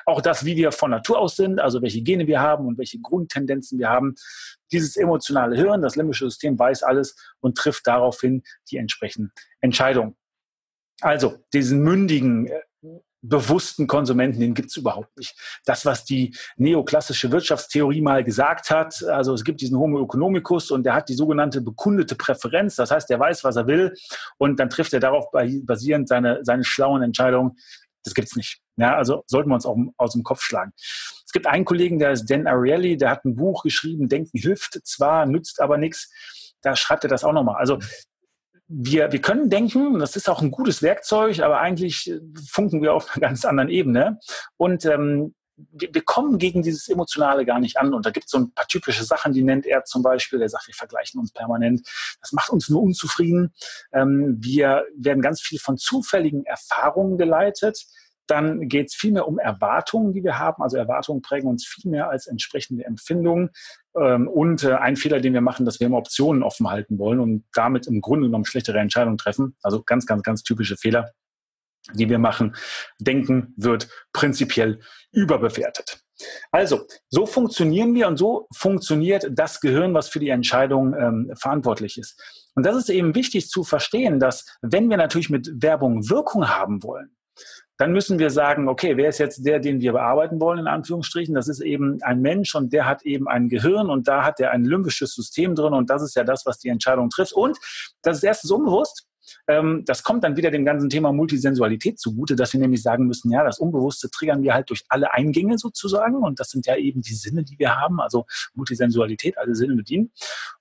Auch 0.05 0.19
das, 0.19 0.43
wie 0.43 0.57
wir 0.57 0.73
von 0.73 0.91
Natur 0.91 1.19
aus 1.19 1.37
sind, 1.37 1.61
also 1.61 1.81
welche 1.81 2.01
Gene 2.01 2.27
wir 2.27 2.41
haben 2.41 2.67
und 2.67 2.77
welche 2.77 2.99
Grundtendenzen 2.99 3.79
wir 3.79 3.87
haben. 3.87 4.15
Dieses 4.73 4.97
emotionale 4.97 5.55
Hirn, 5.55 5.81
das 5.81 5.95
limbische 5.95 6.25
System 6.25 6.59
weiß 6.59 6.83
alles 6.83 7.15
und 7.39 7.57
trifft 7.57 7.87
daraufhin 7.87 8.43
die 8.69 8.75
entsprechenden 8.75 9.31
Entscheidungen. 9.61 10.17
Also 10.99 11.37
diesen 11.53 11.79
mündigen, 11.81 12.47
äh, 12.47 12.59
bewussten 13.21 13.87
Konsumenten, 13.87 14.39
den 14.39 14.53
gibt 14.53 14.69
es 14.69 14.77
überhaupt 14.77 15.15
nicht. 15.17 15.35
Das, 15.65 15.85
was 15.85 16.05
die 16.05 16.35
neoklassische 16.57 17.31
Wirtschaftstheorie 17.31 18.01
mal 18.01 18.23
gesagt 18.23 18.69
hat, 18.69 19.03
also 19.03 19.33
es 19.33 19.43
gibt 19.43 19.61
diesen 19.61 19.77
Homo 19.77 20.03
economicus 20.03 20.71
und 20.71 20.83
der 20.83 20.93
hat 20.93 21.09
die 21.09 21.13
sogenannte 21.13 21.61
bekundete 21.61 22.15
Präferenz, 22.15 22.75
das 22.75 22.91
heißt, 22.91 23.09
der 23.09 23.19
weiß, 23.19 23.43
was 23.43 23.55
er 23.55 23.67
will 23.67 23.93
und 24.37 24.59
dann 24.59 24.69
trifft 24.69 24.93
er 24.93 24.99
darauf 24.99 25.25
basierend 25.31 26.07
seine, 26.07 26.39
seine 26.43 26.63
schlauen 26.63 27.01
Entscheidungen. 27.01 27.57
Das 28.03 28.13
gibt's 28.13 28.35
nicht. 28.35 28.61
Ja, 28.77 28.95
also 28.95 29.23
sollten 29.27 29.49
wir 29.49 29.55
uns 29.55 29.65
auch 29.65 29.77
aus 29.97 30.13
dem 30.13 30.23
Kopf 30.23 30.41
schlagen. 30.41 30.71
Es 30.77 31.33
gibt 31.33 31.47
einen 31.47 31.65
Kollegen, 31.65 31.99
der 31.99 32.11
ist 32.11 32.25
Dan 32.25 32.47
Ariely, 32.47 32.97
der 32.97 33.11
hat 33.11 33.25
ein 33.25 33.35
Buch 33.35 33.63
geschrieben, 33.63 34.07
Denken 34.07 34.37
hilft 34.39 34.79
zwar, 34.85 35.25
nützt 35.25 35.59
aber 35.61 35.77
nichts. 35.77 36.09
Da 36.61 36.75
schreibt 36.75 37.03
er 37.03 37.09
das 37.09 37.23
auch 37.23 37.33
nochmal. 37.33 37.57
Also 37.57 37.77
wir, 38.69 39.11
wir 39.11 39.19
können 39.19 39.49
denken, 39.49 39.97
das 39.97 40.15
ist 40.15 40.29
auch 40.29 40.41
ein 40.41 40.51
gutes 40.51 40.83
Werkzeug, 40.83 41.39
aber 41.39 41.59
eigentlich 41.59 42.13
funken 42.47 42.81
wir 42.81 42.93
auf 42.93 43.09
einer 43.09 43.21
ganz 43.27 43.43
anderen 43.43 43.69
Ebene. 43.69 44.19
Und 44.57 44.85
ähm, 44.85 45.33
wir, 45.71 45.89
wir 45.91 46.03
kommen 46.03 46.37
gegen 46.37 46.61
dieses 46.61 46.87
Emotionale 46.87 47.45
gar 47.45 47.59
nicht 47.59 47.77
an. 47.77 47.93
Und 47.93 48.05
da 48.05 48.11
gibt 48.11 48.25
es 48.25 48.31
so 48.31 48.37
ein 48.37 48.53
paar 48.53 48.67
typische 48.67 49.03
Sachen, 49.03 49.33
die 49.33 49.41
nennt 49.41 49.65
er 49.65 49.83
zum 49.85 50.03
Beispiel. 50.03 50.41
Er 50.41 50.49
sagt, 50.49 50.67
wir 50.67 50.75
vergleichen 50.75 51.19
uns 51.19 51.33
permanent. 51.33 51.81
Das 52.21 52.31
macht 52.31 52.51
uns 52.51 52.69
nur 52.69 52.81
unzufrieden. 52.81 53.53
Ähm, 53.91 54.37
wir 54.39 54.85
werden 54.95 55.21
ganz 55.21 55.41
viel 55.41 55.59
von 55.59 55.77
zufälligen 55.77 56.45
Erfahrungen 56.45 57.17
geleitet 57.17 57.87
dann 58.29 58.67
geht 58.67 58.87
es 58.87 58.95
vielmehr 58.95 59.27
um 59.27 59.39
Erwartungen, 59.39 60.13
die 60.13 60.23
wir 60.23 60.37
haben. 60.37 60.61
Also 60.61 60.77
Erwartungen 60.77 61.21
prägen 61.21 61.49
uns 61.49 61.65
viel 61.65 61.89
mehr 61.89 62.09
als 62.09 62.27
entsprechende 62.27 62.85
Empfindungen. 62.85 63.49
Ähm, 63.95 64.27
und 64.27 64.63
äh, 64.63 64.75
ein 64.75 64.95
Fehler, 64.95 65.19
den 65.19 65.33
wir 65.33 65.41
machen, 65.41 65.65
dass 65.65 65.79
wir 65.79 65.87
immer 65.87 65.97
Optionen 65.97 66.43
offen 66.43 66.69
halten 66.69 66.99
wollen 66.99 67.19
und 67.19 67.45
damit 67.53 67.87
im 67.87 68.01
Grunde 68.01 68.27
genommen 68.27 68.45
schlechtere 68.45 68.79
Entscheidungen 68.79 69.17
treffen. 69.17 69.55
Also 69.63 69.83
ganz, 69.83 70.05
ganz, 70.05 70.21
ganz 70.23 70.43
typische 70.43 70.77
Fehler, 70.77 71.11
die 71.93 72.09
wir 72.09 72.19
machen. 72.19 72.55
Denken 72.99 73.53
wird 73.57 73.89
prinzipiell 74.13 74.79
überbewertet. 75.11 76.03
Also, 76.51 76.85
so 77.07 77.25
funktionieren 77.25 77.95
wir 77.95 78.07
und 78.07 78.17
so 78.17 78.47
funktioniert 78.53 79.29
das 79.31 79.61
Gehirn, 79.61 79.93
was 79.93 80.09
für 80.09 80.19
die 80.19 80.29
Entscheidung 80.29 80.93
ähm, 80.93 81.31
verantwortlich 81.35 81.97
ist. 81.97 82.21
Und 82.55 82.65
das 82.65 82.75
ist 82.75 82.89
eben 82.89 83.15
wichtig 83.15 83.49
zu 83.49 83.63
verstehen, 83.63 84.19
dass 84.19 84.45
wenn 84.61 84.89
wir 84.89 84.97
natürlich 84.97 85.29
mit 85.29 85.49
Werbung 85.63 86.09
Wirkung 86.09 86.49
haben 86.49 86.83
wollen, 86.83 87.15
dann 87.79 87.93
müssen 87.93 88.19
wir 88.19 88.29
sagen, 88.29 88.67
okay, 88.67 88.97
wer 88.97 89.09
ist 89.09 89.19
jetzt 89.19 89.45
der, 89.45 89.59
den 89.59 89.79
wir 89.79 89.93
bearbeiten 89.93 90.39
wollen, 90.41 90.59
in 90.59 90.67
Anführungsstrichen? 90.67 91.33
Das 91.33 91.47
ist 91.47 91.61
eben 91.61 92.03
ein 92.03 92.21
Mensch 92.21 92.53
und 92.53 92.73
der 92.73 92.85
hat 92.85 93.03
eben 93.03 93.27
ein 93.27 93.47
Gehirn 93.47 93.89
und 93.89 94.07
da 94.07 94.23
hat 94.23 94.39
er 94.41 94.51
ein 94.51 94.65
limbisches 94.65 95.13
System 95.15 95.55
drin 95.55 95.73
und 95.73 95.89
das 95.89 96.03
ist 96.03 96.15
ja 96.15 96.25
das, 96.25 96.45
was 96.45 96.59
die 96.59 96.67
Entscheidung 96.67 97.09
trifft. 97.09 97.33
Und 97.33 97.57
das 98.01 98.17
ist 98.17 98.23
erstens 98.23 98.51
unbewusst 98.51 99.07
ähm, 99.47 99.83
das 99.85 100.03
kommt 100.03 100.23
dann 100.23 100.37
wieder 100.37 100.51
dem 100.51 100.65
ganzen 100.65 100.89
Thema 100.89 101.11
Multisensualität 101.11 101.99
zugute, 101.99 102.35
dass 102.35 102.53
wir 102.53 102.59
nämlich 102.59 102.81
sagen 102.81 103.05
müssen, 103.05 103.31
ja, 103.31 103.43
das 103.43 103.59
Unbewusste 103.59 104.09
triggern 104.09 104.41
wir 104.41 104.53
halt 104.53 104.69
durch 104.69 104.85
alle 104.89 105.13
Eingänge 105.13 105.57
sozusagen. 105.57 106.15
Und 106.15 106.39
das 106.39 106.49
sind 106.49 106.65
ja 106.65 106.75
eben 106.75 107.01
die 107.01 107.13
Sinne, 107.13 107.43
die 107.43 107.59
wir 107.59 107.75
haben, 107.75 107.99
also 107.99 108.25
Multisensualität, 108.53 109.37
alle 109.37 109.55
Sinne 109.55 109.75
bedienen. 109.75 110.11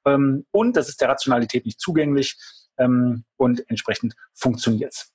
Ähm, 0.04 0.44
und 0.50 0.76
das 0.76 0.88
ist 0.88 1.00
der 1.00 1.08
Rationalität 1.08 1.64
nicht 1.64 1.80
zugänglich 1.80 2.36
ähm, 2.76 3.24
und 3.36 3.68
entsprechend 3.70 4.14
funktioniert 4.34 4.92
es. 4.92 5.12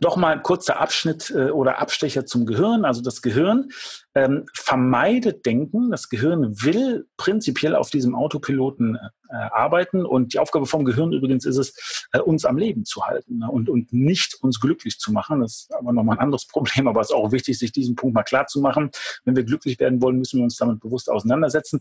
Nochmal 0.00 0.34
ein 0.34 0.42
kurzer 0.42 0.80
Abschnitt 0.80 1.30
äh, 1.30 1.50
oder 1.50 1.80
Abstecher 1.80 2.24
zum 2.24 2.46
Gehirn. 2.46 2.84
Also 2.84 3.02
das 3.02 3.20
Gehirn 3.20 3.70
ähm, 4.14 4.46
vermeidet 4.54 5.44
Denken. 5.44 5.90
Das 5.90 6.08
Gehirn 6.08 6.62
will 6.62 7.08
prinzipiell 7.16 7.74
auf 7.74 7.90
diesem 7.90 8.14
Autopiloten 8.14 8.96
äh, 8.96 9.34
arbeiten. 9.34 10.04
Und 10.04 10.34
die 10.34 10.38
Aufgabe 10.38 10.66
vom 10.66 10.84
Gehirn 10.84 11.12
übrigens 11.12 11.46
ist 11.46 11.56
es, 11.56 12.06
äh, 12.12 12.20
uns 12.20 12.44
am 12.44 12.58
Leben 12.58 12.84
zu 12.84 13.04
halten 13.04 13.38
ne? 13.38 13.50
und, 13.50 13.68
und 13.68 13.92
nicht 13.92 14.36
uns 14.40 14.60
glücklich 14.60 14.98
zu 14.98 15.12
machen. 15.12 15.40
Das 15.40 15.52
ist 15.52 15.74
aber 15.74 15.92
nochmal 15.92 16.16
ein 16.16 16.22
anderes 16.24 16.46
Problem, 16.48 16.86
aber 16.86 17.00
es 17.00 17.10
ist 17.10 17.16
auch 17.16 17.32
wichtig, 17.32 17.58
sich 17.58 17.72
diesen 17.72 17.96
Punkt 17.96 18.14
mal 18.14 18.22
klar 18.22 18.46
zu 18.46 18.60
machen. 18.60 18.90
Wenn 19.24 19.34
wir 19.34 19.44
glücklich 19.44 19.80
werden 19.80 20.00
wollen, 20.02 20.18
müssen 20.18 20.38
wir 20.38 20.44
uns 20.44 20.56
damit 20.56 20.80
bewusst 20.80 21.10
auseinandersetzen. 21.10 21.80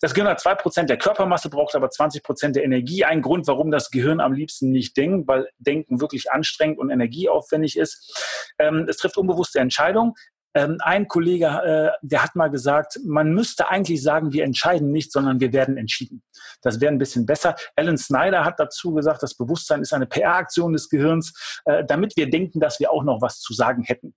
Das 0.00 0.14
Gehirn 0.14 0.28
hat 0.30 0.40
zwei 0.40 0.54
Prozent 0.54 0.90
der 0.90 0.98
Körpermasse, 0.98 1.50
braucht 1.50 1.74
aber 1.74 1.90
20 1.90 2.22
Prozent 2.22 2.56
der 2.56 2.64
Energie. 2.64 3.04
Ein 3.04 3.22
Grund, 3.22 3.46
warum 3.46 3.70
das 3.70 3.90
Gehirn 3.90 4.20
am 4.20 4.32
liebsten 4.32 4.70
nicht 4.70 4.96
denkt, 4.96 5.28
weil 5.28 5.48
Denken 5.58 6.00
wirklich 6.00 6.30
anstrengend 6.30 6.78
und 6.78 6.90
energieaufwendig 6.90 7.76
ist. 7.76 8.52
Ähm, 8.58 8.86
es 8.88 8.96
trifft 8.98 9.16
unbewusste 9.16 9.60
Entscheidungen. 9.60 10.14
Ähm, 10.56 10.78
ein 10.80 11.06
Kollege, 11.06 11.46
äh, 11.46 11.90
der 12.00 12.22
hat 12.22 12.34
mal 12.34 12.48
gesagt, 12.48 12.98
man 13.04 13.30
müsste 13.30 13.68
eigentlich 13.68 14.02
sagen, 14.02 14.32
wir 14.32 14.42
entscheiden 14.42 14.90
nicht, 14.90 15.12
sondern 15.12 15.38
wir 15.38 15.52
werden 15.52 15.76
entschieden. 15.76 16.22
Das 16.62 16.80
wäre 16.80 16.90
ein 16.90 16.96
bisschen 16.96 17.26
besser. 17.26 17.56
Alan 17.76 17.98
Snyder 17.98 18.42
hat 18.42 18.58
dazu 18.58 18.94
gesagt, 18.94 19.22
das 19.22 19.34
Bewusstsein 19.34 19.82
ist 19.82 19.92
eine 19.92 20.06
PR-Aktion 20.06 20.72
des 20.72 20.88
Gehirns, 20.88 21.60
äh, 21.66 21.84
damit 21.84 22.16
wir 22.16 22.30
denken, 22.30 22.58
dass 22.58 22.80
wir 22.80 22.90
auch 22.90 23.02
noch 23.02 23.20
was 23.20 23.40
zu 23.40 23.52
sagen 23.52 23.82
hätten. 23.82 24.14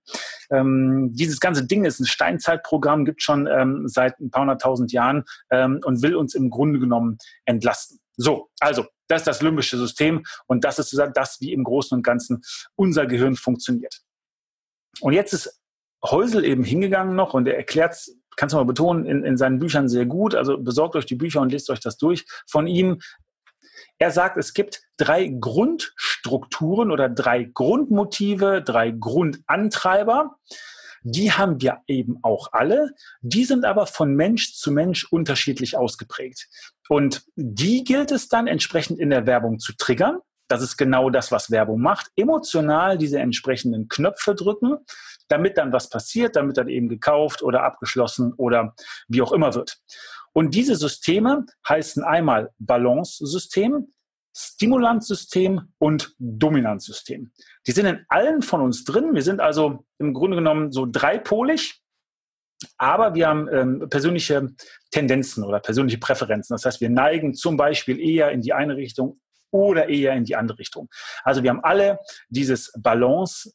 Ähm, 0.50 1.10
dieses 1.12 1.40
ganze 1.40 1.66
Ding 1.66 1.84
ist 1.84 2.00
ein 2.00 2.06
Steinzeitprogramm, 2.06 3.04
gibt 3.04 3.22
schon 3.22 3.46
ähm, 3.46 3.86
seit 3.86 4.18
ein 4.20 4.30
paar 4.30 4.42
hunderttausend 4.42 4.92
Jahren 4.92 5.24
ähm, 5.50 5.80
und 5.84 6.02
will 6.02 6.16
uns 6.16 6.34
im 6.34 6.50
Grunde 6.50 6.78
genommen 6.78 7.18
entlasten. 7.44 8.00
So, 8.16 8.50
also 8.60 8.84
das 9.08 9.22
ist 9.22 9.26
das 9.26 9.42
limbische 9.42 9.78
System 9.78 10.24
und 10.46 10.64
das 10.64 10.78
ist 10.78 10.96
das, 11.14 11.40
wie 11.40 11.52
im 11.52 11.64
Großen 11.64 11.96
und 11.96 12.02
Ganzen 12.02 12.42
unser 12.76 13.06
Gehirn 13.06 13.36
funktioniert. 13.36 14.00
Und 15.00 15.12
jetzt 15.12 15.32
ist 15.32 15.60
Häusel 16.04 16.44
eben 16.44 16.64
hingegangen 16.64 17.14
noch 17.14 17.34
und 17.34 17.46
er 17.46 17.56
erklärt 17.56 17.96
kannst 18.36 18.54
du 18.54 18.56
mal 18.56 18.64
betonen, 18.64 19.04
in, 19.04 19.22
in 19.24 19.36
seinen 19.36 19.58
Büchern 19.58 19.88
sehr 19.88 20.06
gut. 20.06 20.34
Also 20.34 20.56
besorgt 20.56 20.96
euch 20.96 21.04
die 21.04 21.14
Bücher 21.14 21.42
und 21.42 21.52
lest 21.52 21.68
euch 21.68 21.80
das 21.80 21.98
durch 21.98 22.24
von 22.46 22.66
ihm. 22.66 23.00
Er 24.00 24.10
sagt, 24.10 24.38
es 24.38 24.54
gibt 24.54 24.80
drei 24.96 25.26
Grundstrukturen 25.26 26.90
oder 26.90 27.10
drei 27.10 27.44
Grundmotive, 27.44 28.62
drei 28.62 28.92
Grundantreiber. 28.92 30.38
Die 31.02 31.32
haben 31.32 31.60
wir 31.60 31.82
eben 31.86 32.18
auch 32.22 32.48
alle. 32.52 32.94
Die 33.20 33.44
sind 33.44 33.66
aber 33.66 33.86
von 33.86 34.14
Mensch 34.14 34.54
zu 34.54 34.72
Mensch 34.72 35.04
unterschiedlich 35.04 35.76
ausgeprägt. 35.76 36.48
Und 36.88 37.24
die 37.36 37.84
gilt 37.84 38.10
es 38.10 38.28
dann 38.28 38.46
entsprechend 38.46 38.98
in 38.98 39.10
der 39.10 39.26
Werbung 39.26 39.58
zu 39.58 39.74
triggern. 39.76 40.20
Das 40.48 40.62
ist 40.62 40.78
genau 40.78 41.10
das, 41.10 41.30
was 41.30 41.50
Werbung 41.50 41.80
macht. 41.80 42.10
Emotional 42.16 42.96
diese 42.96 43.18
entsprechenden 43.18 43.88
Knöpfe 43.88 44.34
drücken, 44.34 44.78
damit 45.28 45.58
dann 45.58 45.72
was 45.72 45.90
passiert, 45.90 46.36
damit 46.36 46.56
dann 46.56 46.68
eben 46.68 46.88
gekauft 46.88 47.42
oder 47.42 47.64
abgeschlossen 47.64 48.32
oder 48.32 48.74
wie 49.08 49.20
auch 49.20 49.32
immer 49.32 49.54
wird. 49.54 49.78
Und 50.32 50.54
diese 50.54 50.76
Systeme 50.76 51.46
heißen 51.68 52.04
einmal 52.04 52.50
Balance-System, 52.58 53.88
Stimulanzsystem 54.36 55.72
und 55.78 56.14
Dominanzsystem. 56.18 57.32
Die 57.66 57.72
sind 57.72 57.86
in 57.86 58.04
allen 58.08 58.42
von 58.42 58.60
uns 58.60 58.84
drin. 58.84 59.14
Wir 59.14 59.22
sind 59.22 59.40
also 59.40 59.84
im 59.98 60.14
Grunde 60.14 60.36
genommen 60.36 60.70
so 60.70 60.86
dreipolig, 60.86 61.82
aber 62.78 63.14
wir 63.14 63.26
haben 63.26 63.48
ähm, 63.52 63.88
persönliche 63.90 64.50
Tendenzen 64.90 65.42
oder 65.42 65.60
persönliche 65.60 65.98
Präferenzen. 65.98 66.54
Das 66.54 66.64
heißt, 66.64 66.80
wir 66.80 66.90
neigen 66.90 67.34
zum 67.34 67.56
Beispiel 67.56 67.98
eher 67.98 68.30
in 68.30 68.42
die 68.42 68.52
eine 68.52 68.76
Richtung 68.76 69.18
oder 69.50 69.88
eher 69.88 70.12
in 70.14 70.24
die 70.24 70.36
andere 70.36 70.58
Richtung. 70.58 70.88
Also 71.24 71.42
wir 71.42 71.50
haben 71.50 71.64
alle 71.64 71.98
dieses 72.28 72.72
Balance 72.78 73.52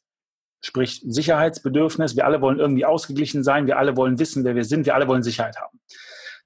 sprich 0.62 1.00
Sicherheitsbedürfnis. 1.06 2.16
Wir 2.16 2.26
alle 2.26 2.40
wollen 2.40 2.58
irgendwie 2.58 2.84
ausgeglichen 2.84 3.44
sein. 3.44 3.66
Wir 3.66 3.78
alle 3.78 3.96
wollen 3.96 4.18
wissen, 4.18 4.44
wer 4.44 4.54
wir 4.54 4.64
sind. 4.64 4.84
Wir 4.84 4.94
alle 4.94 5.06
wollen 5.06 5.22
Sicherheit 5.22 5.56
haben. 5.56 5.78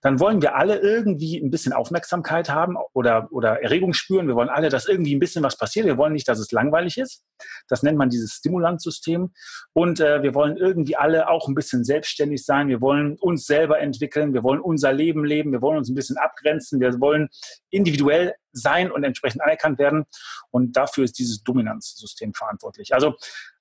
Dann 0.02 0.19
wollen 0.19 0.40
wir 0.40 0.57
alle 0.57 0.78
irgendwie 0.78 1.38
ein 1.38 1.50
bisschen 1.50 1.73
Aufmerksamkeit 1.73 2.49
haben 2.49 2.76
oder, 2.95 3.28
oder 3.30 3.62
Erregung 3.62 3.92
spüren. 3.92 4.28
Wir 4.28 4.35
wollen 4.35 4.49
alle, 4.49 4.69
dass 4.69 4.87
irgendwie 4.87 5.14
ein 5.14 5.19
bisschen 5.19 5.42
was 5.42 5.59
passiert. 5.59 5.87
Wir 5.87 5.99
wollen 5.99 6.12
nicht, 6.12 6.28
dass 6.28 6.38
es 6.38 6.52
langweilig 6.52 6.99
ist. 6.99 7.23
Das 7.69 7.83
nennt 7.83 7.99
man 7.99 8.09
dieses 8.09 8.33
Stimulanzsystem. 8.33 9.33
Und 9.73 10.00
äh, 10.00 10.23
wir 10.23 10.35
wollen 10.35 10.57
irgendwie 10.57 10.97
alle 10.97 11.28
auch 11.28 11.49
ein 11.49 11.54
bisschen 11.54 11.85
selbstständig 11.85 12.45
sein. 12.45 12.69
Wir 12.69 12.80
wollen 12.80 13.16
uns 13.19 13.45
selber 13.47 13.78
entwickeln. 13.80 14.33
Wir 14.33 14.42
wollen 14.42 14.61
unser 14.61 14.92
Leben 14.92 15.25
leben. 15.25 15.52
Wir 15.52 15.61
wollen 15.61 15.78
uns 15.78 15.90
ein 15.90 15.95
bisschen 15.95 16.16
abgrenzen. 16.16 16.80
Wir 16.80 16.99
wollen 17.00 17.28
individuell 17.71 18.35
sein 18.52 18.90
und 18.90 19.04
entsprechend 19.04 19.42
anerkannt 19.42 19.78
werden. 19.78 20.04
Und 20.50 20.76
dafür 20.76 21.04
ist 21.04 21.19
dieses 21.19 21.42
Dominanzsystem 21.42 22.33
verantwortlich. 22.35 22.95
Also 22.95 23.16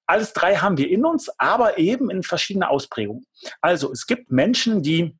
alles 0.05 0.33
drei 0.33 0.55
haben 0.55 0.77
wir 0.77 0.89
in 0.89 1.05
uns, 1.05 1.29
aber 1.37 1.77
eben 1.77 2.09
in 2.09 2.23
verschiedene 2.23 2.69
Ausprägungen. 2.69 3.25
Also 3.61 3.91
es 3.91 4.07
gibt 4.07 4.31
Menschen, 4.31 4.81
die 4.81 5.15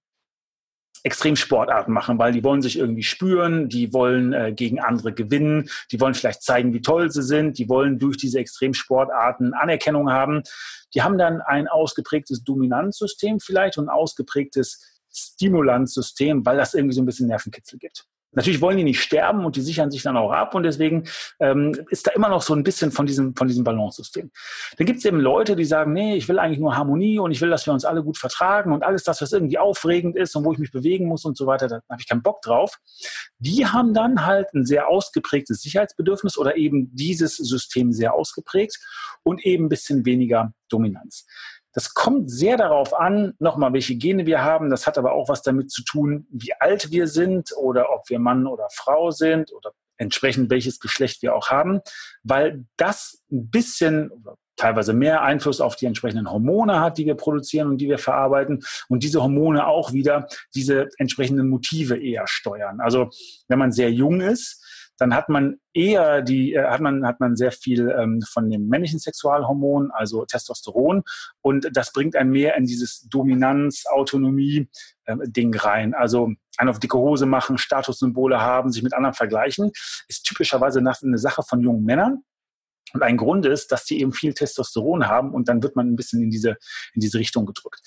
Extremsportarten 1.04 1.94
machen, 1.94 2.20
weil 2.20 2.34
die 2.34 2.44
wollen 2.44 2.62
sich 2.62 2.78
irgendwie 2.78 3.04
spüren, 3.04 3.70
die 3.70 3.94
wollen 3.94 4.34
äh, 4.34 4.54
gegen 4.54 4.80
andere 4.80 5.14
gewinnen, 5.14 5.70
die 5.92 6.00
wollen 6.00 6.14
vielleicht 6.14 6.44
zeigen, 6.44 6.74
wie 6.74 6.82
toll 6.82 7.12
sie 7.12 7.24
sind, 7.24 7.58
die 7.58 7.70
wollen 7.70 8.00
durch 8.00 8.18
diese 8.18 8.40
Extremsportarten 8.40 9.54
Anerkennung 9.54 10.12
haben. 10.12 10.44
Die 10.94 11.02
haben 11.02 11.18
dann 11.18 11.42
ein 11.42 11.68
ausgeprägtes 11.68 12.44
Dominanzsystem 12.44 13.40
vielleicht 13.40 13.78
und 13.78 13.86
ein 13.86 13.90
ausgeprägtes 13.90 15.00
Stimulanzsystem, 15.12 16.46
weil 16.46 16.58
das 16.58 16.74
irgendwie 16.74 16.96
so 16.96 17.02
ein 17.02 17.06
bisschen 17.06 17.28
Nervenkitzel 17.28 17.80
gibt. 17.80 18.06
Natürlich 18.32 18.62
wollen 18.62 18.78
die 18.78 18.84
nicht 18.84 19.02
sterben 19.02 19.44
und 19.44 19.56
die 19.56 19.62
sichern 19.62 19.90
sich 19.90 20.04
dann 20.04 20.16
auch 20.16 20.32
ab 20.32 20.54
und 20.54 20.64
deswegen 20.64 21.06
ähm, 21.40 21.76
ist 21.90 22.06
da 22.06 22.12
immer 22.12 22.30
noch 22.30 22.44
so 22.44 22.54
ein 22.54 22.64
bisschen 22.64 22.92
von 22.92 23.08
diesem, 23.08 23.36
von 23.36 23.48
diesem 23.48 23.64
Balance-System. 23.64 24.32
Dann 24.78 24.86
gibt 24.86 25.00
es 25.00 25.06
eben 25.06 25.20
Leute, 25.20 25.56
die 25.56 25.66
sagen, 25.66 25.94
nee, 25.94 26.16
ich 26.16 26.30
will 26.30 26.38
eigentlich 26.38 26.60
nur 26.60 26.78
Harmonie 26.78 27.18
und 27.18 27.32
ich 27.32 27.42
will, 27.42 27.50
dass 27.50 27.66
wir 27.66 27.74
uns 27.74 27.86
alle 27.86 28.04
gut 28.04 28.18
vertragen 28.18 28.72
und 28.72 28.84
alles 28.84 29.04
das, 29.04 29.22
was 29.22 29.34
irgendwie 29.34 29.58
aufregend 29.58 30.16
ist 30.16 30.36
und 30.36 30.46
wo 30.46 30.54
ich 30.54 30.60
mich 30.60 30.72
bewegen 30.72 31.08
muss 31.08 31.26
und 31.26 31.38
so 31.38 31.48
weiter, 31.48 31.68
da 31.68 31.82
habe 31.90 32.02
ich 32.02 32.08
keinen 32.08 32.22
Bock 32.22 32.42
drauf. 32.44 32.78
Die 33.40 33.66
haben 33.66 33.94
dann 33.94 34.26
halt 34.26 34.54
ein 34.54 34.66
sehr 34.66 34.88
ausgeprägtes 34.88 35.62
Sicherheitsbedürfnis 35.62 36.38
oder 36.38 36.56
eben 36.56 36.96
dieses 36.96 37.38
System 37.38 37.92
sehr 37.92 38.14
ausgeprägt 38.14 38.78
und 39.24 39.44
eben 39.44 39.66
ein 39.66 39.70
bisschen 39.70 40.06
weniger 40.06 40.54
Dominanz. 40.70 41.26
Das 41.74 41.94
kommt 41.94 42.32
sehr 42.32 42.58
darauf 42.58 42.94
an, 42.94 43.34
nochmal, 43.40 43.74
welche 43.74 43.96
Gene 43.96 44.26
wir 44.26 44.44
haben. 44.44 44.70
Das 44.70 44.88
hat 44.88 44.98
aber 44.98 45.14
auch 45.14 45.30
was 45.30 45.42
damit 45.42 45.72
zu 45.72 45.84
tun, 45.84 46.28
wie 46.32 46.54
alt 46.54 46.92
wir 46.92 47.08
sind 47.08 47.52
oder 47.56 47.94
ob 47.94 48.10
wir 48.10 48.20
Mann 48.20 48.48
oder 48.48 48.68
Frau 48.72 49.12
sind 49.12 49.54
oder 49.54 49.72
entsprechend 49.98 50.50
welches 50.50 50.80
Geschlecht 50.80 51.22
wir 51.22 51.36
auch 51.36 51.50
haben, 51.50 51.82
weil 52.24 52.66
das 52.78 53.22
ein 53.32 53.50
bisschen 53.50 54.12
teilweise 54.56 54.94
mehr 54.94 55.22
Einfluss 55.22 55.62
auf 55.62 55.76
die 55.76 55.86
entsprechenden 55.86 56.30
Hormone 56.32 56.82
hat, 56.82 56.98
die 56.98 57.06
wir 57.06 57.16
produzieren 57.16 57.70
und 57.70 57.78
die 57.78 57.88
wir 57.88 57.98
verarbeiten 57.98 58.64
und 58.90 59.04
diese 59.04 59.22
Hormone 59.22 59.68
auch 59.68 59.94
wieder 59.94 60.28
diese 60.54 60.90
entsprechenden 60.98 61.48
Motive 61.48 61.98
eher 61.98 62.28
steuern. 62.28 62.82
Also 62.82 63.10
wenn 63.48 63.60
man 63.60 63.72
sehr 63.72 63.92
jung 63.92 64.20
ist, 64.20 64.66
dann 65.00 65.16
hat 65.16 65.30
man 65.30 65.60
eher 65.74 66.22
die, 66.22 66.54
äh, 66.54 66.66
hat 66.66 66.82
man, 66.82 67.06
hat 67.08 67.20
man 67.20 67.36
sehr 67.36 67.52
viel 67.52 67.90
ähm, 67.90 68.22
von 68.22 68.50
dem 68.50 68.68
männlichen 68.68 69.00
Sexualhormon, 69.00 69.92
also 69.92 70.26
Testosteron, 70.26 71.04
und 71.42 71.70
das 71.74 71.92
bringt 71.94 72.16
einen 72.16 72.32
mehr 72.32 72.56
in 72.56 72.66
dieses 72.66 73.08
Dominanz, 73.10 73.86
Autonomie, 73.88 74.70
äh, 75.06 75.16
Ding 75.26 75.56
rein. 75.56 75.94
Also 75.94 76.32
einen 76.58 76.70
auf 76.70 76.80
dicke 76.80 76.98
Hose 76.98 77.26
machen, 77.26 77.58
Statussymbole 77.58 78.42
haben, 78.42 78.72
sich 78.72 78.84
mit 78.84 78.94
anderen 78.94 79.16
vergleichen, 79.16 79.72
ist 80.08 80.26
typischerweise 80.26 80.80
eine 80.80 81.18
Sache 81.18 81.44
von 81.44 81.62
jungen 81.62 81.84
Männern. 81.86 82.24
Und 82.94 83.04
ein 83.04 83.18
Grund 83.18 83.46
ist, 83.46 83.72
dass 83.72 83.86
die 83.86 84.02
eben 84.02 84.12
viel 84.12 84.34
Testosteron 84.34 85.08
haben 85.08 85.34
und 85.34 85.48
dann 85.48 85.62
wird 85.64 85.76
man 85.76 85.88
ein 85.88 85.96
bisschen 85.96 86.24
in 86.24 86.32
diese, 86.32 86.58
in 86.94 87.02
diese 87.02 87.20
Richtung 87.20 87.46
gedrückt. 87.46 87.82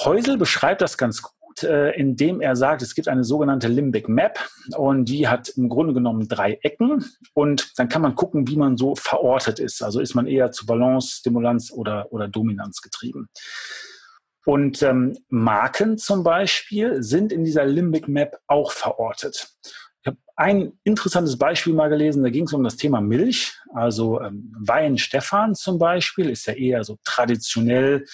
Häusel 0.00 0.38
beschreibt 0.38 0.80
das 0.80 0.98
ganz 0.98 1.22
gut 1.54 1.68
äh, 1.68 1.90
indem 1.90 2.40
er 2.40 2.56
sagt, 2.56 2.82
es 2.82 2.94
gibt 2.94 3.08
eine 3.08 3.24
sogenannte 3.24 3.68
Limbic 3.68 4.08
Map 4.08 4.38
und 4.76 5.06
die 5.06 5.28
hat 5.28 5.48
im 5.50 5.68
Grunde 5.68 5.94
genommen 5.94 6.28
drei 6.28 6.58
Ecken 6.62 7.04
und 7.34 7.72
dann 7.78 7.88
kann 7.88 8.02
man 8.02 8.14
gucken, 8.14 8.48
wie 8.48 8.56
man 8.56 8.76
so 8.76 8.94
verortet 8.96 9.58
ist. 9.58 9.82
Also 9.82 10.00
ist 10.00 10.14
man 10.14 10.26
eher 10.26 10.50
zu 10.52 10.66
Balance, 10.66 11.16
Stimulanz 11.18 11.72
oder, 11.72 12.12
oder 12.12 12.28
Dominanz 12.28 12.80
getrieben. 12.80 13.28
Und 14.46 14.82
ähm, 14.82 15.16
Marken 15.28 15.96
zum 15.96 16.22
Beispiel 16.22 17.02
sind 17.02 17.32
in 17.32 17.44
dieser 17.44 17.64
Limbic 17.64 18.08
Map 18.08 18.36
auch 18.46 18.72
verortet. 18.72 19.48
Ich 20.02 20.08
habe 20.08 20.18
ein 20.36 20.72
interessantes 20.84 21.38
Beispiel 21.38 21.72
mal 21.72 21.88
gelesen, 21.88 22.22
da 22.22 22.28
ging 22.28 22.44
es 22.44 22.52
um 22.52 22.62
das 22.62 22.76
Thema 22.76 23.00
Milch. 23.00 23.54
Also 23.72 24.20
ähm, 24.20 24.52
Wein 24.58 24.98
Stefan 24.98 25.54
zum 25.54 25.78
Beispiel 25.78 26.28
ist 26.28 26.46
ja 26.46 26.52
eher 26.52 26.84
so 26.84 26.98
traditionell 27.04 28.04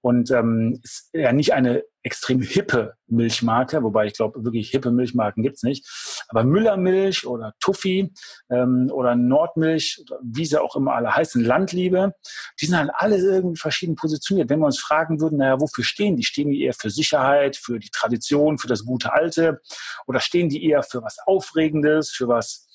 und 0.00 0.30
ähm, 0.30 0.80
ist 0.82 1.10
ja 1.12 1.32
nicht 1.32 1.52
eine 1.52 1.82
extrem 2.02 2.40
hippe 2.40 2.94
Milchmarke, 3.06 3.82
wobei 3.82 4.06
ich 4.06 4.14
glaube, 4.14 4.44
wirklich 4.44 4.70
hippe 4.70 4.90
Milchmarken 4.90 5.42
gibt's 5.42 5.62
nicht. 5.62 5.86
Aber 6.28 6.44
Müllermilch 6.44 7.26
oder 7.26 7.52
Tuffy 7.60 8.12
ähm, 8.50 8.90
oder 8.92 9.14
Nordmilch, 9.14 10.04
wie 10.22 10.46
sie 10.46 10.60
auch 10.60 10.76
immer 10.76 10.94
alle 10.94 11.14
heißen, 11.14 11.44
Landliebe, 11.44 12.14
die 12.60 12.66
sind 12.66 12.78
halt 12.78 12.90
alle 12.94 13.18
irgendwie 13.18 13.58
verschieden 13.58 13.96
positioniert. 13.96 14.48
Wenn 14.48 14.60
wir 14.60 14.66
uns 14.66 14.80
fragen 14.80 15.20
würden, 15.20 15.38
naja, 15.38 15.60
wofür 15.60 15.84
stehen 15.84 16.16
die? 16.16 16.24
Stehen 16.24 16.50
die 16.50 16.62
eher 16.62 16.74
für 16.74 16.90
Sicherheit, 16.90 17.56
für 17.56 17.78
die 17.78 17.90
Tradition, 17.90 18.58
für 18.58 18.68
das 18.68 18.84
gute 18.84 19.12
Alte? 19.12 19.60
Oder 20.06 20.20
stehen 20.20 20.48
die 20.48 20.64
eher 20.64 20.82
für 20.82 21.02
was 21.02 21.18
Aufregendes, 21.26 22.10
für 22.10 22.28
was 22.28 22.66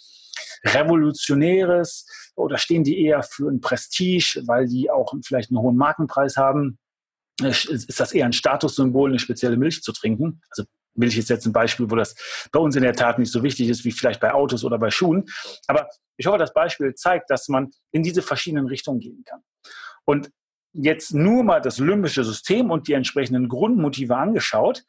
Revolutionäres? 0.65 2.05
Oder 2.35 2.57
stehen 2.57 2.83
die 2.83 3.03
eher 3.03 3.23
für 3.23 3.49
ein 3.49 3.61
Prestige, 3.61 4.43
weil 4.45 4.67
die 4.67 4.91
auch 4.91 5.13
vielleicht 5.25 5.49
einen 5.49 5.59
hohen 5.59 5.77
Markenpreis 5.77 6.37
haben? 6.37 6.77
Ist 7.41 7.99
das 7.99 8.13
eher 8.13 8.25
ein 8.25 8.33
Statussymbol, 8.33 9.09
eine 9.09 9.19
spezielle 9.19 9.57
Milch 9.57 9.81
zu 9.81 9.91
trinken. 9.91 10.41
Also 10.49 10.63
Milch 10.95 11.17
ist 11.17 11.29
jetzt 11.29 11.45
ein 11.45 11.53
Beispiel, 11.53 11.89
wo 11.89 11.95
das 11.95 12.15
bei 12.51 12.59
uns 12.59 12.75
in 12.75 12.83
der 12.83 12.93
Tat 12.93 13.17
nicht 13.17 13.31
so 13.31 13.43
wichtig 13.43 13.69
ist 13.69 13.83
wie 13.85 13.91
vielleicht 13.91 14.19
bei 14.19 14.33
Autos 14.33 14.63
oder 14.63 14.77
bei 14.77 14.91
Schuhen. 14.91 15.25
Aber 15.67 15.89
ich 16.17 16.27
hoffe, 16.27 16.37
das 16.37 16.53
Beispiel 16.53 16.93
zeigt, 16.93 17.29
dass 17.29 17.47
man 17.47 17.71
in 17.91 18.03
diese 18.03 18.21
verschiedenen 18.21 18.67
Richtungen 18.67 18.99
gehen 18.99 19.23
kann. 19.25 19.41
Und 20.05 20.31
jetzt 20.73 21.13
nur 21.13 21.43
mal 21.43 21.61
das 21.61 21.79
limbische 21.79 22.23
System 22.23 22.71
und 22.71 22.87
die 22.87 22.93
entsprechenden 22.93 23.47
Grundmotive 23.47 24.15
angeschaut, 24.15 24.83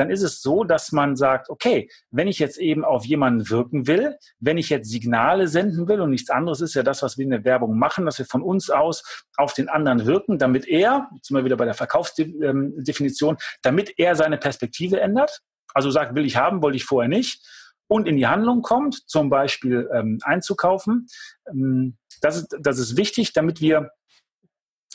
dann 0.00 0.10
ist 0.10 0.22
es 0.22 0.40
so, 0.40 0.64
dass 0.64 0.92
man 0.92 1.14
sagt, 1.14 1.50
okay, 1.50 1.90
wenn 2.10 2.26
ich 2.26 2.38
jetzt 2.38 2.56
eben 2.56 2.86
auf 2.86 3.04
jemanden 3.04 3.50
wirken 3.50 3.86
will, 3.86 4.16
wenn 4.38 4.56
ich 4.56 4.70
jetzt 4.70 4.88
Signale 4.88 5.46
senden 5.46 5.88
will 5.88 6.00
und 6.00 6.08
nichts 6.08 6.30
anderes 6.30 6.62
ist 6.62 6.72
ja 6.72 6.82
das, 6.82 7.02
was 7.02 7.18
wir 7.18 7.24
in 7.24 7.30
der 7.30 7.44
Werbung 7.44 7.78
machen, 7.78 8.06
dass 8.06 8.18
wir 8.18 8.24
von 8.24 8.40
uns 8.40 8.70
aus 8.70 9.26
auf 9.36 9.52
den 9.52 9.68
anderen 9.68 10.06
wirken, 10.06 10.38
damit 10.38 10.66
er, 10.66 11.10
jetzt 11.14 11.28
sind 11.28 11.36
wir 11.36 11.44
wieder 11.44 11.56
bei 11.56 11.66
der 11.66 11.74
Verkaufsdefinition, 11.74 13.36
damit 13.60 13.92
er 13.98 14.16
seine 14.16 14.38
Perspektive 14.38 15.00
ändert. 15.00 15.42
Also 15.74 15.90
sagt, 15.90 16.14
will 16.14 16.24
ich 16.24 16.36
haben, 16.36 16.62
wollte 16.62 16.78
ich 16.78 16.84
vorher 16.84 17.10
nicht 17.10 17.46
und 17.86 18.08
in 18.08 18.16
die 18.16 18.26
Handlung 18.26 18.62
kommt, 18.62 19.06
zum 19.06 19.28
Beispiel 19.28 19.86
ähm, 19.92 20.18
einzukaufen. 20.22 21.08
Ähm, 21.46 21.98
das, 22.22 22.38
ist, 22.38 22.56
das 22.58 22.78
ist 22.78 22.96
wichtig, 22.96 23.34
damit 23.34 23.60
wir 23.60 23.90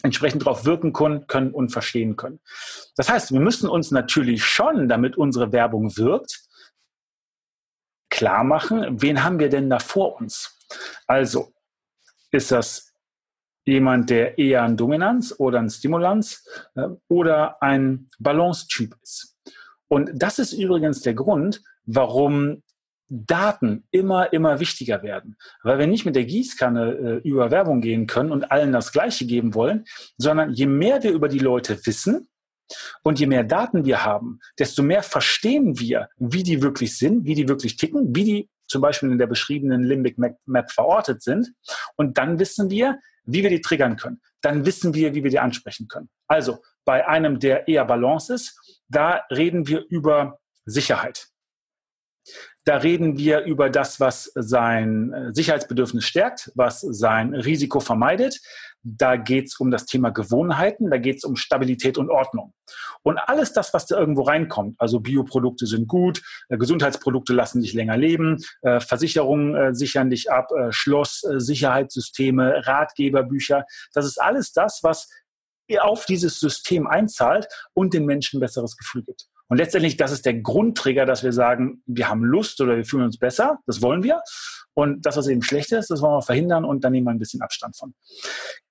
entsprechend 0.05 0.43
darauf 0.43 0.65
wirken 0.65 0.93
können 0.93 1.51
und 1.51 1.69
verstehen 1.69 2.15
können. 2.15 2.39
Das 2.95 3.09
heißt, 3.09 3.33
wir 3.33 3.39
müssen 3.39 3.67
uns 3.67 3.91
natürlich 3.91 4.45
schon, 4.45 4.87
damit 4.87 5.17
unsere 5.17 5.51
Werbung 5.51 5.97
wirkt, 5.97 6.45
klar 8.09 8.43
machen, 8.43 9.01
wen 9.01 9.23
haben 9.23 9.39
wir 9.39 9.49
denn 9.49 9.69
da 9.69 9.79
vor 9.79 10.15
uns? 10.21 10.57
Also, 11.07 11.51
ist 12.31 12.51
das 12.51 12.93
jemand, 13.65 14.09
der 14.09 14.37
eher 14.37 14.63
ein 14.63 14.77
Dominanz 14.77 15.33
oder 15.37 15.59
ein 15.59 15.69
Stimulanz 15.69 16.47
äh, 16.75 16.87
oder 17.09 17.61
ein 17.61 18.09
Balance-Typ 18.19 18.95
ist? 19.01 19.35
Und 19.87 20.11
das 20.13 20.39
ist 20.39 20.53
übrigens 20.53 21.01
der 21.01 21.13
Grund, 21.13 21.61
warum 21.85 22.63
Daten 23.07 23.87
immer, 23.91 24.33
immer 24.33 24.59
wichtiger 24.59 25.03
werden. 25.03 25.37
Weil 25.63 25.79
wir 25.79 25.87
nicht 25.87 26.05
mit 26.05 26.15
der 26.15 26.25
Gießkanne 26.25 27.21
äh, 27.23 27.27
über 27.27 27.51
Werbung 27.51 27.81
gehen 27.81 28.07
können 28.07 28.31
und 28.31 28.51
allen 28.51 28.71
das 28.71 28.91
Gleiche 28.91 29.25
geben 29.25 29.53
wollen, 29.53 29.85
sondern 30.17 30.51
je 30.51 30.65
mehr 30.65 31.03
wir 31.03 31.11
über 31.11 31.29
die 31.29 31.39
Leute 31.39 31.79
wissen 31.85 32.27
und 33.03 33.19
je 33.19 33.27
mehr 33.27 33.43
Daten 33.43 33.85
wir 33.85 34.03
haben, 34.03 34.39
desto 34.57 34.81
mehr 34.81 35.03
verstehen 35.03 35.79
wir, 35.79 36.09
wie 36.17 36.43
die 36.43 36.61
wirklich 36.61 36.97
sind, 36.97 37.25
wie 37.25 37.35
die 37.35 37.47
wirklich 37.47 37.77
ticken, 37.77 38.15
wie 38.15 38.23
die 38.23 38.49
zum 38.67 38.81
Beispiel 38.81 39.11
in 39.11 39.19
der 39.19 39.27
beschriebenen 39.27 39.83
Limbic 39.83 40.17
Map 40.17 40.71
verortet 40.71 41.21
sind. 41.21 41.53
Und 41.95 42.17
dann 42.17 42.39
wissen 42.39 42.69
wir, 42.71 42.99
wie 43.23 43.43
wir 43.43 43.49
die 43.49 43.61
triggern 43.61 43.95
können. 43.95 44.21
Dann 44.41 44.65
wissen 44.65 44.93
wir, 44.93 45.13
wie 45.13 45.23
wir 45.23 45.29
die 45.29 45.39
ansprechen 45.39 45.87
können. 45.87 46.09
Also 46.27 46.63
bei 46.83 47.07
einem, 47.07 47.39
der 47.39 47.67
eher 47.67 47.85
Balance 47.85 48.33
ist, 48.33 48.81
da 48.87 49.23
reden 49.31 49.67
wir 49.67 49.85
über 49.89 50.39
Sicherheit. 50.65 51.27
Da 52.65 52.77
reden 52.77 53.15
wir 53.17 53.43
über 53.43 53.69
das, 53.69 53.99
was 53.99 54.31
sein 54.33 55.13
äh, 55.13 55.33
Sicherheitsbedürfnis 55.33 56.03
stärkt, 56.03 56.51
was 56.55 56.81
sein 56.81 57.35
Risiko 57.35 57.79
vermeidet. 57.79 58.41
Da 58.81 59.17
geht 59.17 59.45
es 59.47 59.59
um 59.59 59.69
das 59.69 59.85
Thema 59.85 60.09
Gewohnheiten, 60.09 60.89
da 60.89 60.97
geht 60.97 61.17
es 61.17 61.23
um 61.23 61.35
Stabilität 61.35 61.99
und 61.99 62.09
Ordnung. 62.09 62.53
Und 63.03 63.19
alles 63.19 63.53
das, 63.53 63.71
was 63.75 63.85
da 63.85 63.99
irgendwo 63.99 64.23
reinkommt, 64.23 64.75
also 64.79 64.99
Bioprodukte 64.99 65.67
sind 65.67 65.87
gut, 65.87 66.23
äh, 66.49 66.57
Gesundheitsprodukte 66.57 67.33
lassen 67.33 67.61
dich 67.61 67.73
länger 67.73 67.97
leben, 67.97 68.43
äh, 68.63 68.79
Versicherungen 68.79 69.75
sichern 69.75 70.09
dich 70.09 70.31
ab, 70.31 70.49
Schloss, 70.69 71.21
Sicherheitssysteme, 71.21 72.65
Ratgeberbücher, 72.65 73.65
das 73.93 74.05
ist 74.05 74.19
alles 74.19 74.53
das, 74.53 74.79
was 74.81 75.09
auf 75.79 76.05
dieses 76.05 76.39
System 76.39 76.87
einzahlt 76.87 77.47
und 77.73 77.93
den 77.93 78.05
Menschen 78.05 78.37
ein 78.37 78.41
besseres 78.41 78.77
Gefühl 78.77 79.03
gibt. 79.03 79.27
Und 79.47 79.57
letztendlich, 79.57 79.97
das 79.97 80.11
ist 80.11 80.25
der 80.25 80.35
Grundtrigger, 80.35 81.05
dass 81.05 81.23
wir 81.23 81.31
sagen, 81.31 81.83
wir 81.85 82.09
haben 82.09 82.23
Lust 82.23 82.59
oder 82.61 82.77
wir 82.77 82.85
fühlen 82.85 83.03
uns 83.05 83.17
besser, 83.17 83.59
das 83.67 83.81
wollen 83.81 84.03
wir. 84.03 84.21
Und 84.73 85.05
das, 85.05 85.15
was 85.15 85.27
eben 85.27 85.41
schlecht 85.41 85.71
ist, 85.71 85.89
das 85.89 86.01
wollen 86.01 86.15
wir 86.15 86.21
verhindern 86.21 86.65
und 86.65 86.83
dann 86.83 86.91
nehmen 86.91 87.07
wir 87.07 87.11
ein 87.11 87.19
bisschen 87.19 87.41
Abstand 87.41 87.77
von. 87.77 87.93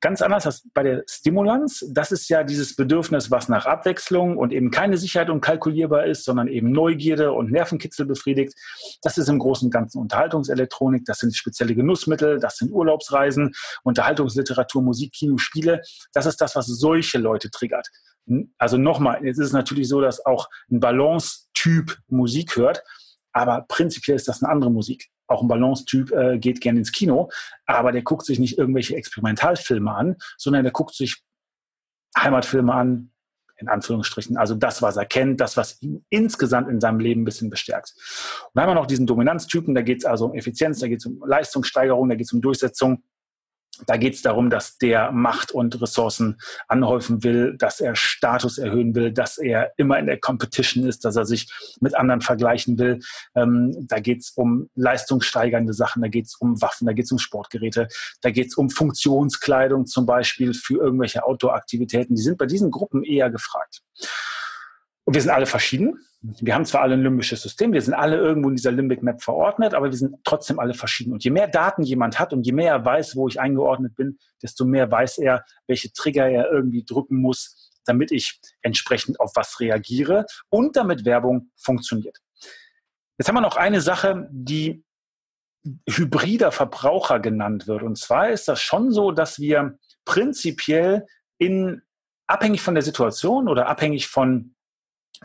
Ganz 0.01 0.21
anders 0.21 0.45
als 0.45 0.69
bei 0.75 0.83
der 0.83 1.03
Stimulanz. 1.09 1.87
Das 1.91 2.13
ist 2.13 2.29
ja 2.29 2.45
dieses 2.45 2.77
Bedürfnis, 2.77 3.31
was 3.31 3.49
nach 3.49 3.65
Abwechslung 3.65 4.37
und 4.37 4.53
eben 4.53 4.71
keine 4.71 4.99
Sicherheit 4.99 5.31
unkalkulierbar 5.31 6.05
ist, 6.05 6.25
sondern 6.25 6.49
eben 6.49 6.73
Neugierde 6.73 7.33
und 7.33 7.51
Nervenkitzel 7.51 8.05
befriedigt. 8.05 8.53
Das 9.03 9.17
ist 9.17 9.29
im 9.29 9.39
Großen 9.39 9.69
und 9.69 9.71
Ganzen 9.71 9.99
Unterhaltungselektronik. 9.99 11.07
Das 11.07 11.21
sind 11.21 11.35
spezielle 11.35 11.75
Genussmittel. 11.75 12.39
Das 12.39 12.59
sind 12.59 12.71
Urlaubsreisen, 12.71 13.55
Unterhaltungsliteratur, 13.83 14.83
Musik, 14.83 15.13
Kino, 15.13 15.39
Spiele. 15.39 15.81
Das 16.13 16.27
ist 16.27 16.39
das, 16.43 16.55
was 16.55 16.67
solche 16.67 17.17
Leute 17.17 17.51
triggert. 17.51 17.89
Also 18.59 18.79
nochmal, 18.79 19.25
jetzt 19.25 19.39
ist 19.39 19.49
es 19.49 19.53
natürlich 19.53 19.89
so, 19.89 20.01
dass 20.01 20.25
auch 20.25 20.49
ein 20.71 20.81
Balance-Typ 20.81 21.99
Musik 22.09 22.57
hört, 22.57 22.83
aber 23.33 23.65
prinzipiell 23.69 24.17
ist 24.17 24.29
das 24.29 24.43
eine 24.43 24.51
andere 24.51 24.71
Musik. 24.71 25.11
Auch 25.27 25.43
ein 25.43 25.49
Balance-Typ 25.49 26.13
äh, 26.13 26.39
geht 26.39 26.61
gerne 26.61 26.79
ins 26.79 26.93
Kino, 26.93 27.31
aber 27.67 27.93
der 27.93 28.03
guckt 28.03 28.25
sich 28.25 28.39
nicht 28.39 28.59
irgendwelche 28.59 28.97
Experimentalfilme 28.97 29.95
an, 29.95 30.17
sondern 30.37 30.63
der 30.63 30.73
guckt 30.73 30.95
sich 30.95 31.23
Heimatfilme 32.17 32.73
an, 32.73 33.11
in 33.57 33.69
Anführungsstrichen, 33.69 34.37
also 34.37 34.55
das, 34.55 34.83
was 34.83 34.97
er 34.97 35.07
kennt, 35.07 35.41
das, 35.41 35.57
was 35.57 35.81
ihn 35.81 36.05
insgesamt 36.11 36.69
in 36.69 36.81
seinem 36.81 37.01
Leben 37.01 37.23
ein 37.23 37.25
bisschen 37.25 37.51
bestärkt. 37.51 37.95
Und 38.47 38.51
dann 38.55 38.65
haben 38.65 38.71
wir 38.71 38.75
noch 38.75 38.87
diesen 38.87 39.07
Dominanztypen, 39.07 39.75
da 39.75 39.83
geht 39.83 39.99
es 39.99 40.05
also 40.05 40.27
um 40.27 40.35
Effizienz, 40.35 40.81
da 40.81 40.89
geht 40.89 40.99
es 40.99 41.07
um 41.07 41.23
Leistungssteigerung, 41.27 42.09
da 42.09 42.15
geht 42.17 42.27
es 42.27 42.33
um 42.33 42.41
Durchsetzung. 42.41 43.03
Da 43.87 43.97
geht 43.97 44.15
es 44.15 44.23
darum, 44.23 44.51
dass 44.51 44.79
der 44.79 45.11
Macht 45.13 45.53
und 45.53 45.81
Ressourcen 45.81 46.39
anhäufen 46.69 47.25
will, 47.25 47.57
dass 47.59 47.81
er 47.81 47.97
Status 47.97 48.59
erhöhen 48.59 48.95
will, 48.95 49.13
dass 49.13 49.39
er 49.39 49.73
immer 49.77 49.99
in 49.99 50.07
der 50.07 50.19
Competition 50.19 50.87
ist, 50.87 51.05
dass 51.05 51.17
er 51.17 51.25
sich 51.25 51.51
mit 51.81 51.95
anderen 51.97 52.21
vergleichen 52.21 52.79
will. 52.79 53.01
Ähm, 53.35 53.75
da 53.89 54.01
geht 54.01 54.21
es 54.21 54.31
um 54.31 54.69
leistungssteigernde 54.75 55.73
Sachen, 55.73 56.03
da 56.03 56.09
geht 56.09 56.27
es 56.27 56.37
um 56.37 56.61
Waffen, 56.61 56.87
da 56.87 56.93
geht 56.93 57.07
es 57.07 57.13
um 57.13 57.19
Sportgeräte, 57.19 57.89
da 58.23 58.31
geht 58.31 58.49
es 58.49 58.55
um 58.55 58.71
Funktionskleidung 58.71 59.87
zum 59.87 60.07
Beispiel 60.07 60.55
für 60.55 60.79
irgendwelche 60.79 61.25
Outdoor-Aktivitäten. 61.25 62.15
Die 62.15 62.23
sind 62.23 62.39
bei 62.39 62.47
diesen 62.47 62.71
Gruppen 62.71 63.03
eher 63.03 63.31
gefragt. 63.31 63.83
Und 65.05 65.15
wir 65.15 65.21
sind 65.21 65.31
alle 65.31 65.47
verschieden. 65.47 65.99
Wir 66.27 66.55
haben 66.55 66.65
zwar 66.65 66.81
alle 66.81 66.95
ein 66.95 67.03
limbisches 67.03 67.43
System, 67.43 67.75
wir 67.75 67.83
sind 67.83 67.93
alle 67.93 68.17
irgendwo 68.17 68.49
in 68.49 68.57
dieser 68.57 68.73
Limbic 68.73 69.03
Map 69.03 69.23
verordnet, 69.23 69.75
aber 69.75 69.91
wir 69.91 69.97
sind 69.99 70.17
trotzdem 70.25 70.59
alle 70.59 70.73
verschieden. 70.73 71.13
Und 71.13 71.23
je 71.23 71.31
mehr 71.31 71.49
Daten 71.49 71.83
jemand 71.83 72.19
hat 72.19 72.33
und 72.33 72.47
je 72.47 72.53
mehr 72.53 72.73
er 72.73 72.85
weiß, 72.85 73.15
wo 73.15 73.29
ich 73.29 73.39
eingeordnet 73.39 73.95
bin, 73.95 74.19
desto 74.43 74.65
mehr 74.65 74.91
weiß 74.91 75.19
er, 75.19 75.45
welche 75.67 75.93
Trigger 75.93 76.27
er 76.27 76.51
irgendwie 76.51 76.83
drücken 76.83 77.17
muss, 77.17 77.71
damit 77.85 78.11
ich 78.11 78.41
entsprechend 78.63 79.21
auf 79.21 79.33
was 79.35 79.61
reagiere 79.61 80.25
und 80.49 80.77
damit 80.77 81.05
Werbung 81.05 81.51
funktioniert. 81.57 82.17
Jetzt 83.19 83.29
haben 83.29 83.37
wir 83.37 83.43
noch 83.43 83.57
eine 83.57 83.83
Sache, 83.83 84.27
die 84.33 84.83
hybrider 85.87 86.53
Verbraucher 86.53 87.21
genannt 87.21 87.67
wird. 87.67 87.83
Und 87.83 87.99
zwar 87.99 88.31
ist 88.31 88.49
das 88.49 88.63
schon 88.63 88.93
so, 88.93 89.11
dass 89.11 89.39
wir 89.39 89.79
prinzipiell 90.07 91.07
in 91.37 91.83
abhängig 92.27 92.63
von 92.63 92.75
der 92.75 92.83
Situation 92.83 93.47
oder 93.47 93.69
abhängig 93.69 94.09
von 94.09 94.55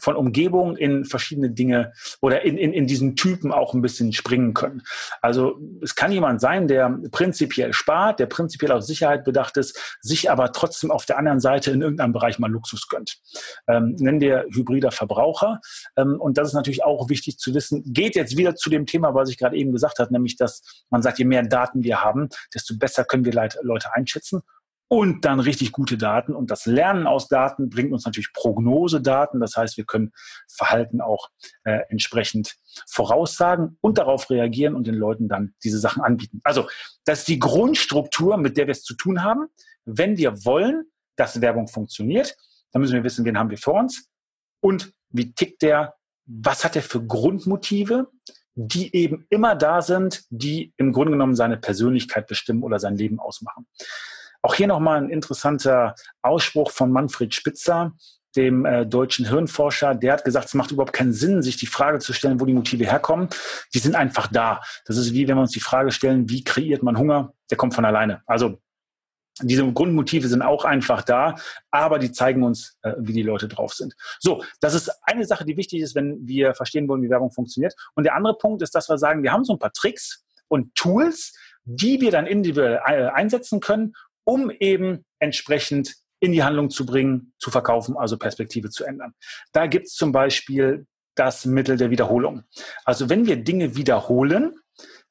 von 0.02 0.16
Umgebung 0.16 0.76
in 0.78 1.06
verschiedene 1.06 1.52
Dinge 1.52 1.94
oder 2.22 2.44
in, 2.44 2.58
in, 2.58 2.74
in 2.74 2.88
diesen 2.88 3.16
Typen 3.16 3.52
auch 3.52 3.74
ein 3.74 3.82
bisschen 3.82 4.14
springen 4.14 4.54
können. 4.54 4.82
Also 5.22 5.60
es 5.82 5.96
kann 5.96 6.12
jemand 6.12 6.42
sein, 6.42 6.68
der 6.68 6.98
prinzipiell 7.12 7.74
spart, 7.74 8.20
der 8.20 8.26
prinzipiell 8.26 8.72
auf 8.72 8.84
Sicherheit 8.84 9.24
bedacht 9.24 9.58
ist, 9.58 9.98
sich 10.02 10.32
aber 10.32 10.52
trotzdem 10.52 10.92
auf 10.92 11.06
der 11.06 11.18
anderen 11.18 11.40
Seite 11.40 11.72
in 11.72 11.82
irgendeinem 11.82 12.14
Bereich 12.14 12.40
mal 12.40 12.52
Luxus 12.52 12.88
gönnt. 12.88 13.18
Ähm, 13.68 13.96
nennen 14.00 14.22
wir 14.22 14.46
hybrider 14.52 14.92
Verbraucher. 14.92 15.60
Ähm, 15.96 16.20
und 16.20 16.38
das 16.38 16.50
ist 16.50 16.54
natürlich 16.54 16.84
auch 16.84 17.10
wichtig 17.10 17.38
zu 17.38 17.54
wissen. 17.54 17.84
Geht 17.86 18.16
jetzt 18.16 18.38
wieder 18.38 18.56
zu 18.56 18.70
dem 18.70 18.86
Thema, 18.86 19.14
was 19.14 19.30
ich 19.30 19.38
gerade 19.38 19.56
eben 19.56 19.72
gesagt 19.72 20.00
habe, 20.00 20.12
nämlich 20.14 20.36
dass 20.36 20.86
man 20.90 21.02
sagt, 21.02 21.20
je 21.20 21.26
mehr 21.26 21.44
Daten 21.44 21.84
wir 21.84 22.04
haben, 22.04 22.30
desto 22.54 22.78
besser 22.78 23.04
können 23.04 23.26
wir 23.26 23.34
Leute 23.34 23.94
einschätzen 23.94 24.42
und 24.90 25.24
dann 25.24 25.40
richtig 25.40 25.72
gute 25.72 25.98
Daten. 25.98 26.36
Und 26.36 26.50
das 26.50 26.66
Lernen 26.66 27.06
aus 27.06 27.28
Daten 27.28 27.70
bringt 27.70 27.94
uns 27.94 28.06
natürlich 28.06 28.34
Prognosedaten. 28.34 29.40
Das 29.40 29.56
heißt, 29.56 29.78
wir 29.78 29.86
können 29.86 30.12
Verhalten 30.52 31.00
auch 31.00 31.30
äh, 31.64 31.82
entsprechend 31.90 32.58
voraussagen 32.88 33.78
und 33.82 34.00
darauf 34.00 34.30
reagieren 34.32 34.76
und 34.76 34.88
den 34.88 34.96
Leuten 34.96 35.30
dann 35.30 35.54
diese 35.64 35.80
Sachen 35.80 36.02
anbieten. 36.02 36.42
Also 36.44 36.68
das 37.06 37.20
ist 37.20 37.28
die 37.28 37.40
Grundstruktur, 37.40 38.38
mit 38.38 38.58
der 38.58 38.66
wir 38.66 38.72
es 38.72 38.84
zu 38.84 38.96
tun 38.96 39.24
haben. 39.24 39.48
Wenn 39.86 40.18
wir 40.18 40.44
wollen, 40.44 40.86
dass 41.16 41.40
Werbung 41.40 41.68
funktioniert, 41.68 42.36
dann 42.72 42.82
müssen 42.82 42.96
wir 42.96 43.04
wissen, 43.04 43.26
wen 43.26 43.38
haben 43.38 43.52
wir 43.52 43.58
vor 43.60 43.76
uns 43.76 44.10
und 44.60 44.92
wie 45.10 45.34
tickt 45.34 45.62
der, 45.62 45.96
was 46.26 46.64
hat 46.64 46.76
er 46.76 46.84
für 46.84 47.06
Grundmotive, 47.06 48.08
die 48.56 48.94
eben 48.96 49.26
immer 49.30 49.56
da 49.56 49.82
sind, 49.82 50.24
die 50.30 50.74
im 50.78 50.94
Grunde 50.94 51.12
genommen 51.12 51.36
seine 51.36 51.58
Persönlichkeit 51.58 52.28
bestimmen 52.28 52.64
oder 52.64 52.80
sein 52.80 52.96
Leben 52.96 53.20
ausmachen. 53.20 53.68
Auch 54.42 54.56
hier 54.56 54.68
nochmal 54.68 55.02
ein 55.02 55.10
interessanter 55.10 55.96
Ausspruch 56.22 56.72
von 56.72 56.92
Manfred 56.92 57.34
Spitzer, 57.34 57.94
dem 58.36 58.66
äh, 58.66 58.86
deutschen 58.86 59.28
Hirnforscher, 59.28 59.96
der 59.96 60.14
hat 60.14 60.24
gesagt, 60.24 60.48
es 60.48 60.54
macht 60.54 60.72
überhaupt 60.72 60.94
keinen 60.94 61.14
Sinn, 61.14 61.42
sich 61.42 61.58
die 61.58 61.66
Frage 61.66 62.00
zu 62.00 62.14
stellen, 62.14 62.40
wo 62.40 62.46
die 62.46 62.54
Motive 62.54 62.86
herkommen. 62.86 63.30
Die 63.74 63.80
sind 63.80 63.96
einfach 63.96 64.28
da. 64.28 64.62
Das 64.86 64.98
ist 64.98 65.14
wie 65.14 65.28
wenn 65.28 65.36
wir 65.36 65.42
uns 65.42 65.52
die 65.52 65.60
Frage 65.60 65.92
stellen, 65.92 66.30
wie 66.30 66.44
kreiert 66.44 66.84
man 66.84 66.98
Hunger? 66.98 67.34
Der 67.50 67.58
kommt 67.58 67.74
von 67.74 67.86
alleine. 67.86 68.22
Also 68.28 68.60
diese 69.42 69.72
Grundmotive 69.72 70.28
sind 70.28 70.42
auch 70.42 70.66
einfach 70.66 71.02
da, 71.02 71.36
aber 71.72 71.98
die 71.98 72.12
zeigen 72.12 72.44
uns, 72.44 72.78
äh, 72.82 72.94
wie 73.00 73.14
die 73.14 73.24
Leute 73.24 73.48
drauf 73.48 73.74
sind. 73.74 73.96
So, 74.20 74.44
das 74.60 74.74
ist 74.74 74.92
eine 75.04 75.26
Sache, 75.26 75.46
die 75.46 75.58
wichtig 75.58 75.82
ist, 75.82 75.96
wenn 75.96 76.28
wir 76.28 76.54
verstehen 76.54 76.88
wollen, 76.88 77.02
wie 77.02 77.10
Werbung 77.10 77.32
funktioniert. 77.32 77.74
Und 77.96 78.04
der 78.04 78.16
andere 78.16 78.38
Punkt 78.38 78.62
ist, 78.62 78.76
dass 78.76 78.90
wir 78.90 78.98
sagen, 78.98 79.24
wir 79.24 79.32
haben 79.32 79.46
so 79.46 79.54
ein 79.54 79.60
paar 79.60 79.74
Tricks 79.74 80.26
und 80.50 80.76
Tools, 80.76 81.34
die 81.64 82.02
wir 82.02 82.12
dann 82.12 82.26
individuell 82.26 82.82
äh, 82.86 83.08
einsetzen 83.10 83.60
können, 83.60 83.94
um 84.24 84.52
eben 84.52 85.06
entsprechend 85.20 85.96
in 86.20 86.32
die 86.32 86.44
Handlung 86.44 86.70
zu 86.70 86.86
bringen, 86.86 87.34
zu 87.40 87.50
verkaufen, 87.50 87.98
also 87.98 88.18
Perspektive 88.18 88.70
zu 88.70 88.84
ändern. 88.84 89.14
Da 89.54 89.68
gibt 89.68 89.88
es 89.88 89.94
zum 89.94 90.12
Beispiel 90.12 90.86
das 91.16 91.46
Mittel 91.46 91.78
der 91.78 91.90
Wiederholung. 91.90 92.44
Also 92.86 93.10
wenn 93.10 93.26
wir 93.26 93.38
Dinge 93.38 93.76
wiederholen, 93.76 94.56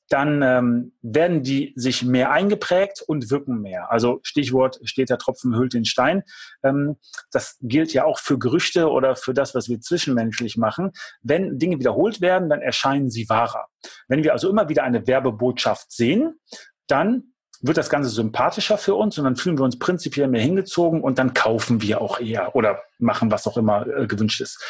dann 0.09 0.43
ähm, 0.43 0.93
werden 1.03 1.43
die 1.43 1.75
sich 1.77 2.03
mehr 2.03 2.31
eingeprägt 2.31 3.03
und 3.07 3.31
wirken 3.31 3.61
mehr. 3.61 3.93
Also 3.93 4.21
Stichwort 4.23 4.81
steht 4.85 5.11
der 5.11 5.19
Tropfen 5.19 5.55
hüllt 5.55 5.75
den 5.75 5.85
Stein. 5.85 6.23
Ähm, 6.63 6.97
das 7.31 7.59
gilt 7.61 7.93
ja 7.93 8.05
auch 8.05 8.19
für 8.19 8.39
Gerüchte 8.39 8.89
oder 8.89 9.17
für 9.17 9.35
das, 9.35 9.55
was 9.55 9.69
wir 9.69 9.81
zwischenmenschlich 9.81 10.57
machen. 10.57 10.93
Wenn 11.23 11.59
Dinge 11.59 11.79
wiederholt 11.79 12.23
werden, 12.23 12.49
dann 12.49 12.63
erscheinen 12.63 13.11
sie 13.11 13.29
wahrer. 13.29 13.67
Wenn 14.09 14.25
wir 14.25 14.33
also 14.33 14.49
immer 14.49 14.71
wieder 14.71 14.83
eine 14.83 15.07
Werbebotschaft 15.07 15.93
sehen, 15.93 16.41
dann 16.87 17.35
wird 17.61 17.77
das 17.77 17.91
Ganze 17.91 18.11
sympathischer 18.11 18.79
für 18.79 18.95
uns 18.95 19.19
und 19.19 19.25
dann 19.25 19.37
fühlen 19.37 19.59
wir 19.59 19.65
uns 19.65 19.79
prinzipiell 19.79 20.29
mehr 20.29 20.43
hingezogen 20.43 21.03
und 21.03 21.19
dann 21.19 21.35
kaufen 21.35 21.83
wir 21.83 22.01
auch 22.01 22.21
eher 22.21 22.55
oder 22.55 22.83
machen, 22.99 23.31
was 23.31 23.47
auch 23.47 23.57
immer 23.57 23.87
äh, 23.87 24.07
gewünscht 24.07 24.41
ist. 24.41 24.63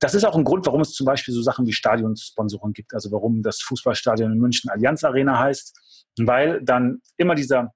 Das 0.00 0.14
ist 0.14 0.24
auch 0.24 0.36
ein 0.36 0.44
Grund, 0.44 0.64
warum 0.66 0.80
es 0.80 0.92
zum 0.92 1.06
Beispiel 1.06 1.34
so 1.34 1.42
Sachen 1.42 1.66
wie 1.66 1.72
Stadionsponsoren 1.72 2.72
gibt, 2.72 2.94
also 2.94 3.10
warum 3.10 3.42
das 3.42 3.60
Fußballstadion 3.62 4.32
in 4.32 4.38
München 4.38 4.70
Allianz 4.70 5.02
Arena 5.02 5.38
heißt, 5.38 5.76
weil 6.20 6.62
dann 6.62 7.00
immer 7.16 7.34
dieser 7.34 7.72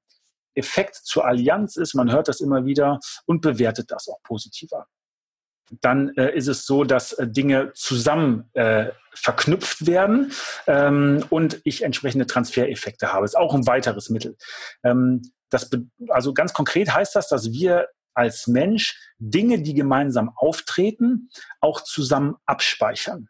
Effekt 0.55 0.95
zur 0.95 1.25
Allianz 1.25 1.77
ist, 1.77 1.95
man 1.95 2.13
hört 2.13 2.29
das 2.29 2.41
immer 2.41 2.65
wieder 2.65 3.01
und 3.27 3.41
bewertet 3.41 3.91
das 3.91 4.09
auch 4.09 4.23
positiver 4.23 4.87
dann 5.81 6.15
äh, 6.17 6.35
ist 6.35 6.49
es 6.49 6.67
so, 6.67 6.85
dass 6.85 7.13
äh, 7.15 7.27
Dinge 7.27 7.73
zusammen 7.75 8.51
äh, 8.55 8.91
verknüpft 9.15 9.87
werden 9.87 10.33
ähm, 10.67 11.25
und 11.31 11.61
ich 11.65 11.83
entsprechende 11.83 12.27
Transfereffekte 12.27 13.13
habe. 13.13 13.25
Ist 13.25 13.37
auch 13.37 13.55
ein 13.55 13.67
weiteres 13.67 14.11
Mittel. 14.11 14.37
Ähm, 14.85 15.23
das 15.51 15.71
also 16.09 16.33
ganz 16.33 16.53
konkret 16.53 16.95
heißt 16.95 17.15
das, 17.15 17.29
dass 17.29 17.53
wir 17.53 17.89
als 18.15 18.47
Mensch 18.47 18.99
Dinge, 19.19 19.63
die 19.63 19.75
gemeinsam 19.75 20.31
auftreten, 20.37 21.31
auch 21.61 21.81
zusammen 21.83 22.37
abspeichern. 22.47 23.29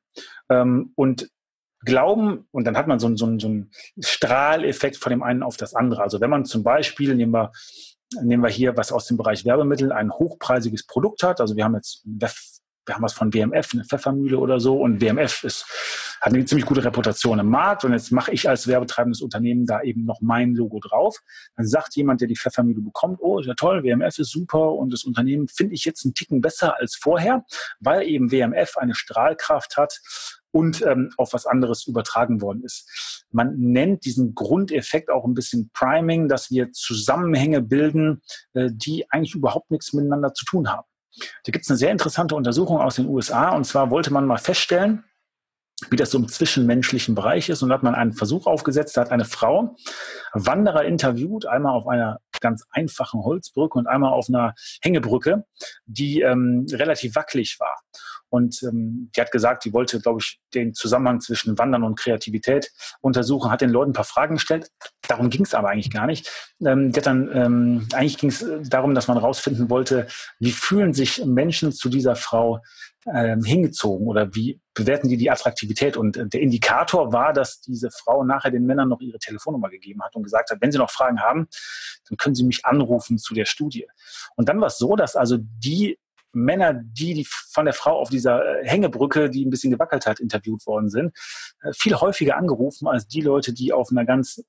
Ähm, 0.48 0.92
und 0.96 1.28
glauben, 1.85 2.46
und 2.52 2.64
dann 2.64 2.76
hat 2.76 2.87
man 2.87 2.98
so, 2.98 3.09
so, 3.16 3.38
so 3.38 3.48
einen 3.48 3.72
Strahleffekt 4.00 4.96
von 4.96 5.11
dem 5.11 5.22
einen 5.22 5.42
auf 5.42 5.57
das 5.57 5.74
andere. 5.74 6.02
Also 6.02 6.20
wenn 6.20 6.31
man 6.31 6.44
zum 6.44 6.62
Beispiel, 6.62 7.14
nehmen 7.14 7.33
wir 7.33 7.52
nehmen 8.22 8.42
wir 8.42 8.51
hier 8.51 8.77
was 8.77 8.92
aus 8.92 9.07
dem 9.07 9.16
Bereich 9.16 9.44
Werbemittel, 9.44 9.92
ein 9.92 10.12
hochpreisiges 10.12 10.87
Produkt 10.87 11.22
hat. 11.22 11.40
Also 11.40 11.57
wir 11.57 11.64
haben 11.64 11.75
jetzt, 11.75 12.03
wir 12.05 12.94
haben 12.94 13.03
was 13.03 13.12
von 13.12 13.33
WMF, 13.33 13.70
eine 13.72 13.85
Pfeffermühle 13.85 14.38
oder 14.38 14.61
so, 14.61 14.81
und 14.81 15.01
WMF 15.01 15.44
ist, 15.44 15.66
hat 16.20 16.33
eine 16.33 16.44
ziemlich 16.44 16.66
gute 16.66 16.85
Reputation 16.85 17.38
im 17.38 17.48
Markt. 17.48 17.85
Und 17.85 17.92
jetzt 17.92 18.12
mache 18.12 18.33
ich 18.33 18.48
als 18.48 18.66
werbetreibendes 18.66 19.22
Unternehmen 19.22 19.66
da 19.66 19.83
eben 19.83 20.05
noch 20.05 20.20
mein 20.20 20.55
Logo 20.55 20.81
drauf. 20.81 21.18
Dann 21.57 21.66
sagt 21.66 21.96
jemand, 21.96 22.20
der 22.20 22.29
die 22.29 22.37
Pfeffermühle 22.37 22.81
bekommt, 22.81 23.18
oh, 23.20 23.38
ist 23.38 23.46
ja 23.46 23.55
toll, 23.55 23.83
WMF 23.83 24.18
ist 24.18 24.31
super 24.31 24.72
und 24.72 24.92
das 24.92 25.05
Unternehmen 25.05 25.48
finde 25.48 25.75
ich 25.75 25.85
jetzt 25.85 26.05
einen 26.05 26.14
Ticken 26.14 26.40
besser 26.40 26.79
als 26.79 26.96
vorher, 26.96 27.44
weil 27.81 28.03
eben 28.03 28.31
WMF 28.31 28.77
eine 28.77 28.94
Strahlkraft 28.94 29.77
hat 29.77 30.01
und 30.53 30.83
ähm, 30.83 31.11
auf 31.17 31.33
was 31.33 31.47
anderes 31.47 31.87
übertragen 31.87 32.41
worden 32.41 32.62
ist. 32.65 33.27
Man 33.31 33.57
nennt 33.59 34.05
diesen 34.05 34.35
Grundeffekt 34.35 35.11
auch 35.11 35.25
ein 35.25 35.35
bisschen 35.35 35.71
Priming, 35.73 36.29
dass 36.29 36.51
wir 36.51 36.73
Zusammenhänge 36.73 37.62
bilden, 37.62 38.23
äh, 38.53 38.71
die 38.71 39.11
eigentlich 39.11 39.35
überhaupt 39.35 39.71
nichts 39.71 39.93
miteinander 39.93 40.35
zu 40.35 40.45
tun 40.45 40.71
haben. 40.71 40.87
Da 41.45 41.53
gibt 41.53 41.65
es 41.65 41.71
eine 41.71 41.79
sehr 41.79 41.91
interessante 41.91 42.35
Untersuchung 42.35 42.79
aus 42.79 42.97
den 42.97 43.09
USA 43.09 43.51
und 43.51 43.65
zwar 43.65 43.91
wollte 43.91 44.12
man 44.12 44.27
mal 44.27 44.38
feststellen, 44.38 45.05
wie 45.91 45.97
das 45.97 46.11
so 46.11 46.19
im 46.19 46.29
zwischenmenschlichen 46.29 47.15
Bereich 47.15 47.49
ist. 47.49 47.62
Und 47.62 47.69
da 47.69 47.75
hat 47.75 47.83
man 47.83 47.95
einen 47.95 48.12
Versuch 48.12 48.47
aufgesetzt, 48.47 48.97
da 48.97 49.03
hat 49.03 49.11
eine 49.11 49.25
Frau 49.25 49.77
Wanderer 50.33 50.85
interviewt, 50.85 51.47
einmal 51.47 51.75
auf 51.75 51.87
einer 51.87 52.21
ganz 52.42 52.64
einfachen 52.70 53.22
Holzbrücke 53.22 53.78
und 53.78 53.87
einmal 53.87 54.12
auf 54.12 54.28
einer 54.28 54.55
Hängebrücke, 54.83 55.44
die 55.87 56.20
ähm, 56.20 56.66
relativ 56.70 57.16
wackelig 57.16 57.59
war. 57.59 57.81
Und 58.33 58.62
ähm, 58.62 59.11
die 59.14 59.20
hat 59.20 59.31
gesagt, 59.31 59.66
die 59.66 59.74
wollte, 59.74 60.00
glaube 60.00 60.20
ich, 60.22 60.40
den 60.55 60.72
Zusammenhang 60.72 61.20
zwischen 61.20 61.59
Wandern 61.59 61.83
und 61.83 61.98
Kreativität 61.98 62.70
untersuchen, 63.02 63.50
hat 63.50 63.61
den 63.61 63.68
Leuten 63.68 63.90
ein 63.90 63.94
paar 63.94 64.07
Fragen 64.07 64.37
gestellt. 64.37 64.70
Darum 65.07 65.28
ging 65.28 65.42
es 65.42 65.52
aber 65.52 65.68
eigentlich 65.68 65.90
gar 65.90 66.07
nicht. 66.07 66.31
Ähm, 66.64 66.92
die 66.92 66.98
hat 66.98 67.07
dann, 67.07 67.31
ähm, 67.35 67.88
eigentlich 67.92 68.16
ging 68.16 68.31
es 68.31 68.42
darum, 68.70 68.94
dass 68.94 69.07
man 69.07 69.18
herausfinden 69.18 69.68
wollte, 69.68 70.07
wie 70.38 70.52
fühlen 70.52 70.94
sich 70.94 71.22
Menschen 71.26 71.72
zu 71.72 71.90
dieser 71.90 72.16
Frau 72.16 72.62
ähm, 73.07 73.43
hingezogen 73.45 74.07
oder 74.07 74.35
wie 74.35 74.61
bewerten 74.75 75.09
die 75.09 75.17
die 75.17 75.31
Attraktivität? 75.31 75.97
Und 75.97 76.17
äh, 76.17 76.27
der 76.27 76.41
Indikator 76.41 77.12
war, 77.12 77.33
dass 77.33 77.61
diese 77.61 77.91
Frau 77.91 78.25
nachher 78.25 78.51
den 78.51 78.65
Männern 78.65 78.88
noch 78.88 79.01
ihre 79.01 79.19
Telefonnummer 79.19 79.71
gegeben 79.71 80.03
hat 80.03 80.15
und 80.15 80.23
gesagt 80.23 80.51
hat, 80.51 80.59
wenn 80.61 80.73
sie 80.73 80.79
noch 80.79 80.91
Fragen 80.91 81.21
haben, 81.21 81.49
dann 82.09 82.17
können 82.17 82.35
sie 82.35 82.45
mich 82.45 82.65
anrufen 82.65 83.19
zu 83.19 83.35
der 83.35 83.45
Studie. 83.45 83.87
Und 84.37 84.49
dann 84.49 84.61
war 84.61 84.69
es 84.69 84.79
so, 84.79 84.97
dass 84.97 85.17
also 85.17 85.38
die 85.41 85.99
Männer, 86.33 86.75
die, 86.75 87.15
die 87.15 87.27
von 87.27 87.67
der 87.67 87.75
Frau 87.75 87.99
auf 87.99 88.09
dieser 88.09 88.61
äh, 88.61 88.67
Hängebrücke, 88.67 89.31
die 89.31 89.45
ein 89.45 89.51
bisschen 89.51 89.71
gewackelt 89.71 90.07
hat, 90.07 90.19
interviewt 90.19 90.67
worden 90.67 90.88
sind, 90.88 91.17
äh, 91.62 91.73
viel 91.73 91.95
häufiger 91.95 92.37
angerufen 92.37 92.88
als 92.88 93.07
die 93.07 93.21
Leute, 93.21 93.53
die 93.53 93.73
auf 93.73 93.91
einer 93.91 94.05
ganz 94.05 94.43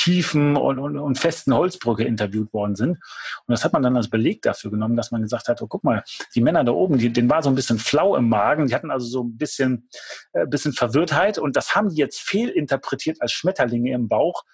tiefen 0.00 0.56
und, 0.56 0.78
und, 0.78 0.96
und, 0.96 1.18
festen 1.18 1.52
Holzbrücke 1.52 2.04
interviewt 2.04 2.52
worden 2.54 2.74
sind. 2.74 2.92
Und 2.92 3.48
das 3.48 3.64
hat 3.64 3.74
man 3.74 3.82
dann 3.82 3.96
als 3.96 4.08
Beleg 4.08 4.40
dafür 4.40 4.70
genommen, 4.70 4.96
dass 4.96 5.10
man 5.10 5.20
gesagt 5.20 5.48
hat, 5.48 5.60
oh, 5.60 5.66
guck 5.66 5.84
mal, 5.84 6.02
die 6.34 6.40
Männer 6.40 6.64
da 6.64 6.72
oben, 6.72 6.96
die, 6.96 7.12
denen 7.12 7.28
war 7.28 7.42
so 7.42 7.50
ein 7.50 7.54
bisschen 7.54 7.78
flau 7.78 8.16
im 8.16 8.28
Magen, 8.28 8.66
die 8.66 8.74
hatten 8.74 8.90
also 8.90 9.06
so 9.06 9.24
ein 9.24 9.36
bisschen, 9.36 9.90
äh, 10.32 10.46
bisschen 10.46 10.72
Verwirrtheit 10.72 11.36
und 11.36 11.54
das 11.54 11.74
haben 11.74 11.90
die 11.90 11.96
jetzt 11.96 12.18
fehlinterpretiert 12.18 13.20
als 13.20 13.32
Schmetterlinge 13.32 13.92
im 13.92 14.08
Bauch 14.08 14.44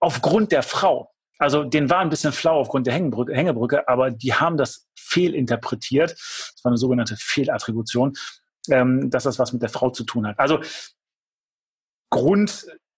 aufgrund 0.00 0.50
der 0.50 0.62
Frau. 0.62 1.12
Also 1.38 1.64
denen 1.64 1.90
war 1.90 1.98
ein 1.98 2.08
bisschen 2.08 2.32
flau 2.32 2.58
aufgrund 2.58 2.86
der 2.86 2.94
Hängebrücke, 2.94 3.86
aber 3.88 4.10
die 4.10 4.32
haben 4.32 4.56
das 4.56 4.88
fehlinterpretiert. 4.98 6.12
Das 6.12 6.60
war 6.62 6.70
eine 6.70 6.78
sogenannte 6.78 7.16
Fehlattribution, 7.18 8.14
ähm, 8.70 9.10
dass 9.10 9.24
das 9.24 9.38
was 9.38 9.52
mit 9.52 9.60
der 9.60 9.68
Frau 9.68 9.90
zu 9.90 10.04
tun 10.04 10.26
hat. 10.26 10.38
Also 10.38 10.60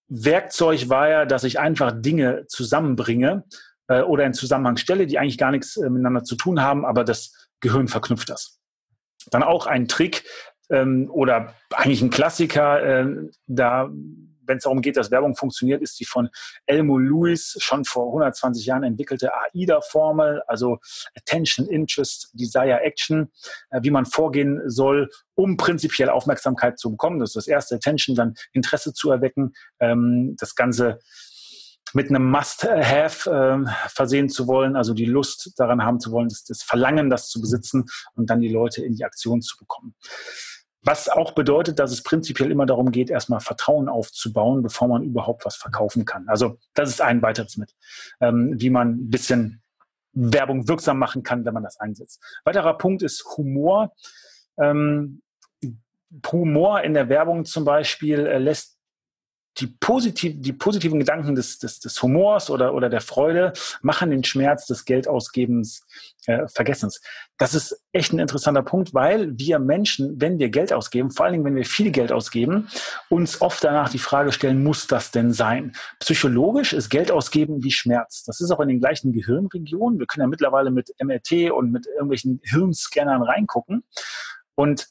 Grundwerkzeug 0.09 0.88
war 0.88 1.09
ja, 1.09 1.25
dass 1.27 1.44
ich 1.44 1.59
einfach 1.59 1.92
Dinge 1.94 2.47
zusammenbringe 2.49 3.44
äh, 3.88 4.01
oder 4.01 4.25
in 4.25 4.35
Zusammenhang 4.35 4.77
stelle, 4.77 5.07
die 5.07 5.18
eigentlich 5.18 5.38
gar 5.38 5.51
nichts 5.51 5.77
äh, 5.77 5.90
miteinander 5.90 6.25
zu 6.25 6.37
tun 6.37 6.61
haben, 6.61 6.85
aber 6.85 7.05
das 7.05 7.49
Gehirn 7.61 7.88
verknüpft 7.88 8.31
das. 8.31 8.59
Dann 9.31 9.42
auch 9.42 9.66
ein 9.66 9.88
Trick 9.88 10.25
ähm, 10.71 11.11
oder 11.11 11.55
eigentlich 11.73 12.03
ein 12.03 12.11
Klassiker, 12.11 12.83
äh, 12.83 13.07
da 13.47 13.90
wenn 14.49 14.57
es 14.57 14.65
darum 14.65 14.81
geht, 14.81 14.97
dass 14.97 15.11
Werbung 15.11 15.37
funktioniert, 15.37 15.83
ist 15.83 16.01
die 16.01 16.05
von 16.05 16.29
Elmo 16.67 16.99
Lewis 16.99 17.57
schon 17.61 17.85
vor 17.85 18.07
120 18.07 18.67
Jahren 18.67 18.83
entwickelte 18.83 19.31
AIDA-Formel, 19.55 20.43
also 20.47 20.79
Attention, 21.17 21.67
Interest, 21.69 22.31
Desire, 22.33 22.81
Action, 22.81 23.31
äh, 23.71 23.81
wie 23.83 23.91
man 23.91 24.07
vorgehen 24.07 24.61
soll, 24.67 25.11
um 25.35 25.57
prinzipiell 25.57 26.09
Aufmerksamkeit 26.09 26.79
zu 26.79 26.91
bekommen. 26.91 27.21
Das 27.21 27.31
ist 27.31 27.37
das 27.37 27.47
erste 27.47 27.77
Attention, 27.77 28.17
dann 28.17 28.35
Interesse 28.53 28.93
zu 28.93 29.11
erwecken, 29.11 29.53
ähm, 29.79 30.35
das 30.39 30.55
Ganze 30.55 30.99
mit 31.95 32.11
einem 32.11 32.31
Must-Have 32.31 33.31
äh, 33.31 33.89
versehen 33.89 34.29
zu 34.29 34.47
wollen, 34.47 34.77
also 34.77 34.95
die 34.95 35.07
Lust 35.07 35.53
daran 35.57 35.83
haben 35.83 36.01
zu 36.01 36.11
wollen, 36.11 36.29
das, 36.29 36.45
das 36.45 36.63
Verlangen, 36.63 37.09
das 37.11 37.29
zu 37.29 37.41
besitzen 37.41 37.87
und 38.15 38.29
dann 38.29 38.41
die 38.41 38.53
Leute 38.53 38.85
in 38.85 38.95
die 38.95 39.05
Aktion 39.05 39.41
zu 39.41 39.57
bekommen. 39.59 39.95
Was 40.83 41.09
auch 41.09 41.33
bedeutet, 41.33 41.79
dass 41.79 41.91
es 41.91 42.03
prinzipiell 42.03 42.51
immer 42.51 42.67
darum 42.67 42.93
geht, 42.93 43.11
erstmal 43.11 43.41
Vertrauen 43.41 43.88
aufzubauen, 43.88 44.62
bevor 44.62 44.88
man 44.88 45.03
überhaupt 45.03 45.45
was 45.45 45.57
verkaufen 45.57 46.05
kann. 46.05 46.29
Also 46.29 46.59
das 46.75 46.88
ist 46.88 47.01
ein 47.01 47.21
weiteres 47.21 47.57
mit, 47.57 47.75
ähm, 48.21 48.55
wie 48.59 48.71
man 48.71 48.93
ein 48.93 49.11
bisschen 49.11 49.62
Werbung 50.12 50.69
wirksam 50.69 50.99
machen 50.99 51.23
kann, 51.23 51.45
wenn 51.45 51.55
man 51.55 51.62
das 51.62 51.79
einsetzt. 51.79 52.23
Weiterer 52.45 52.79
Punkt 52.79 53.03
ist 53.03 53.25
Humor. 53.37 53.93
Ähm, 54.57 55.23
Humor 56.31 56.83
in 56.83 56.95
der 56.95 57.09
Werbung 57.09 57.45
zum 57.45 57.64
Beispiel 57.64 58.27
äh, 58.27 58.38
lässt 58.38 58.78
die, 59.61 59.66
positiv, 59.66 60.35
die 60.37 60.53
positiven 60.53 60.99
Gedanken 60.99 61.35
des, 61.35 61.59
des, 61.59 61.81
des 61.81 62.01
Humors 62.03 62.51
oder, 62.51 62.75
oder 62.75 62.88
der 62.88 63.01
Freude 63.01 63.53
machen 63.83 64.11
den 64.11 64.25
Schmerz 64.25 64.66
des 64.66 64.85
Geldausgebens 64.85 65.87
äh, 66.27 66.47
Vergessens. 66.49 67.01
Das 67.38 67.55
ist 67.55 67.83
echt 67.92 68.12
ein 68.12 68.18
interessanter 68.18 68.62
Punkt, 68.62 68.94
weil 68.94 69.37
wir 69.38 69.59
Menschen, 69.59 70.21
wenn 70.21 70.38
wir 70.38 70.51
Geld 70.51 70.73
ausgeben, 70.73 71.11
vor 71.11 71.25
allen 71.25 71.33
Dingen, 71.33 71.44
wenn 71.44 71.57
wir 71.57 71.64
viel 71.64 71.90
Geld 71.90 72.12
ausgeben, 72.12 72.68
uns 73.09 73.40
oft 73.40 73.62
danach 73.64 73.88
die 73.88 73.99
Frage 73.99 74.33
stellen, 74.33 74.62
muss 74.62 74.87
das 74.87 75.11
denn 75.11 75.33
sein? 75.33 75.73
Psychologisch 76.01 76.73
ist 76.73 76.90
Geld 76.90 77.11
ausgeben 77.11 77.62
wie 77.64 77.73
Schmerz. 77.73 78.25
Das 78.25 78.40
ist 78.40 78.51
auch 78.51 78.61
in 78.61 78.68
den 78.68 78.81
gleichen 78.81 79.12
Gehirnregionen. 79.12 79.99
Wir 79.99 80.07
können 80.07 80.23
ja 80.23 80.29
mittlerweile 80.29 80.71
mit 80.71 80.94
MRT 81.03 81.51
und 81.53 81.73
mit 81.73 81.87
irgendwelchen 81.87 82.40
Hirnscannern 82.44 83.23
reingucken. 83.23 83.85
Und 84.55 84.88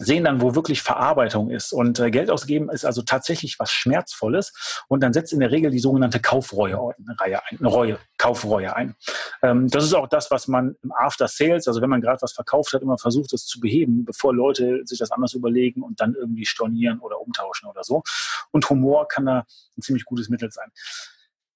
sehen 0.00 0.24
dann, 0.24 0.40
wo 0.40 0.54
wirklich 0.54 0.82
Verarbeitung 0.82 1.50
ist. 1.50 1.72
Und 1.72 1.98
äh, 2.00 2.10
Geld 2.10 2.30
ausgeben 2.30 2.70
ist 2.70 2.84
also 2.84 3.02
tatsächlich 3.02 3.58
was 3.58 3.70
Schmerzvolles. 3.70 4.82
Und 4.88 5.02
dann 5.02 5.12
setzt 5.12 5.32
in 5.32 5.40
der 5.40 5.50
Regel 5.50 5.70
die 5.70 5.78
sogenannte 5.78 6.20
Kaufreue 6.20 6.94
ein, 6.98 7.16
eine 7.18 7.68
Reue, 7.68 7.98
Kaufreue 8.16 8.74
ein. 8.74 8.96
Ähm, 9.42 9.68
das 9.68 9.84
ist 9.84 9.94
auch 9.94 10.08
das, 10.08 10.30
was 10.30 10.48
man 10.48 10.74
im 10.82 10.92
After 10.92 11.28
Sales, 11.28 11.68
also 11.68 11.82
wenn 11.82 11.90
man 11.90 12.00
gerade 12.00 12.20
was 12.22 12.32
verkauft 12.32 12.72
hat, 12.72 12.82
immer 12.82 12.98
versucht, 12.98 13.32
das 13.32 13.46
zu 13.46 13.60
beheben, 13.60 14.04
bevor 14.06 14.34
Leute 14.34 14.80
sich 14.84 14.98
das 14.98 15.10
anders 15.10 15.34
überlegen 15.34 15.82
und 15.82 16.00
dann 16.00 16.14
irgendwie 16.14 16.46
stornieren 16.46 16.98
oder 17.00 17.20
umtauschen 17.20 17.68
oder 17.68 17.84
so. 17.84 18.02
Und 18.50 18.68
Humor 18.70 19.06
kann 19.06 19.26
da 19.26 19.44
ein 19.76 19.82
ziemlich 19.82 20.06
gutes 20.06 20.30
Mittel 20.30 20.50
sein. 20.50 20.70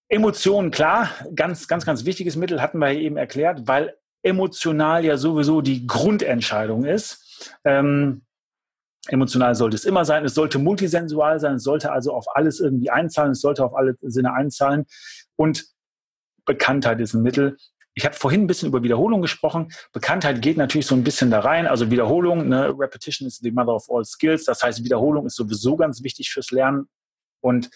Emotionen, 0.08 0.70
klar, 0.70 1.10
ganz, 1.34 1.66
ganz, 1.66 1.86
ganz 1.86 2.04
wichtiges 2.04 2.36
Mittel 2.36 2.60
hatten 2.60 2.78
wir 2.78 2.90
eben 2.90 3.16
erklärt, 3.16 3.66
weil 3.66 3.96
emotional 4.22 5.04
ja 5.04 5.16
sowieso 5.16 5.60
die 5.60 5.86
Grundentscheidung 5.86 6.84
ist. 6.84 7.50
Ähm, 7.64 8.22
Emotional 9.08 9.54
sollte 9.54 9.76
es 9.76 9.84
immer 9.84 10.04
sein. 10.04 10.24
Es 10.24 10.34
sollte 10.34 10.58
multisensual 10.58 11.40
sein. 11.40 11.56
Es 11.56 11.64
sollte 11.64 11.92
also 11.92 12.12
auf 12.14 12.26
alles 12.34 12.60
irgendwie 12.60 12.90
einzahlen. 12.90 13.32
Es 13.32 13.40
sollte 13.40 13.64
auf 13.64 13.74
alle 13.74 13.96
Sinne 14.02 14.32
einzahlen. 14.32 14.86
Und 15.36 15.66
Bekanntheit 16.44 17.00
ist 17.00 17.14
ein 17.14 17.22
Mittel. 17.22 17.56
Ich 17.94 18.04
habe 18.04 18.14
vorhin 18.14 18.42
ein 18.42 18.46
bisschen 18.46 18.68
über 18.68 18.82
Wiederholung 18.82 19.22
gesprochen. 19.22 19.72
Bekanntheit 19.92 20.42
geht 20.42 20.56
natürlich 20.56 20.86
so 20.86 20.94
ein 20.94 21.04
bisschen 21.04 21.30
da 21.30 21.40
rein. 21.40 21.66
Also 21.66 21.90
Wiederholung, 21.90 22.48
ne? 22.48 22.74
Repetition 22.76 23.28
is 23.28 23.38
the 23.38 23.50
mother 23.50 23.74
of 23.74 23.88
all 23.88 24.04
skills. 24.04 24.44
Das 24.44 24.62
heißt, 24.62 24.82
Wiederholung 24.82 25.26
ist 25.26 25.36
sowieso 25.36 25.76
ganz 25.76 26.02
wichtig 26.02 26.30
fürs 26.30 26.50
Lernen. 26.50 26.88
Und 27.40 27.70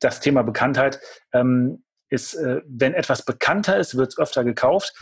das 0.00 0.20
Thema 0.20 0.42
Bekanntheit 0.42 1.00
ähm, 1.32 1.84
ist, 2.08 2.34
äh, 2.34 2.62
wenn 2.66 2.94
etwas 2.94 3.24
bekannter 3.24 3.76
ist, 3.76 3.96
wird 3.96 4.12
es 4.12 4.18
öfter 4.18 4.44
gekauft. 4.44 4.94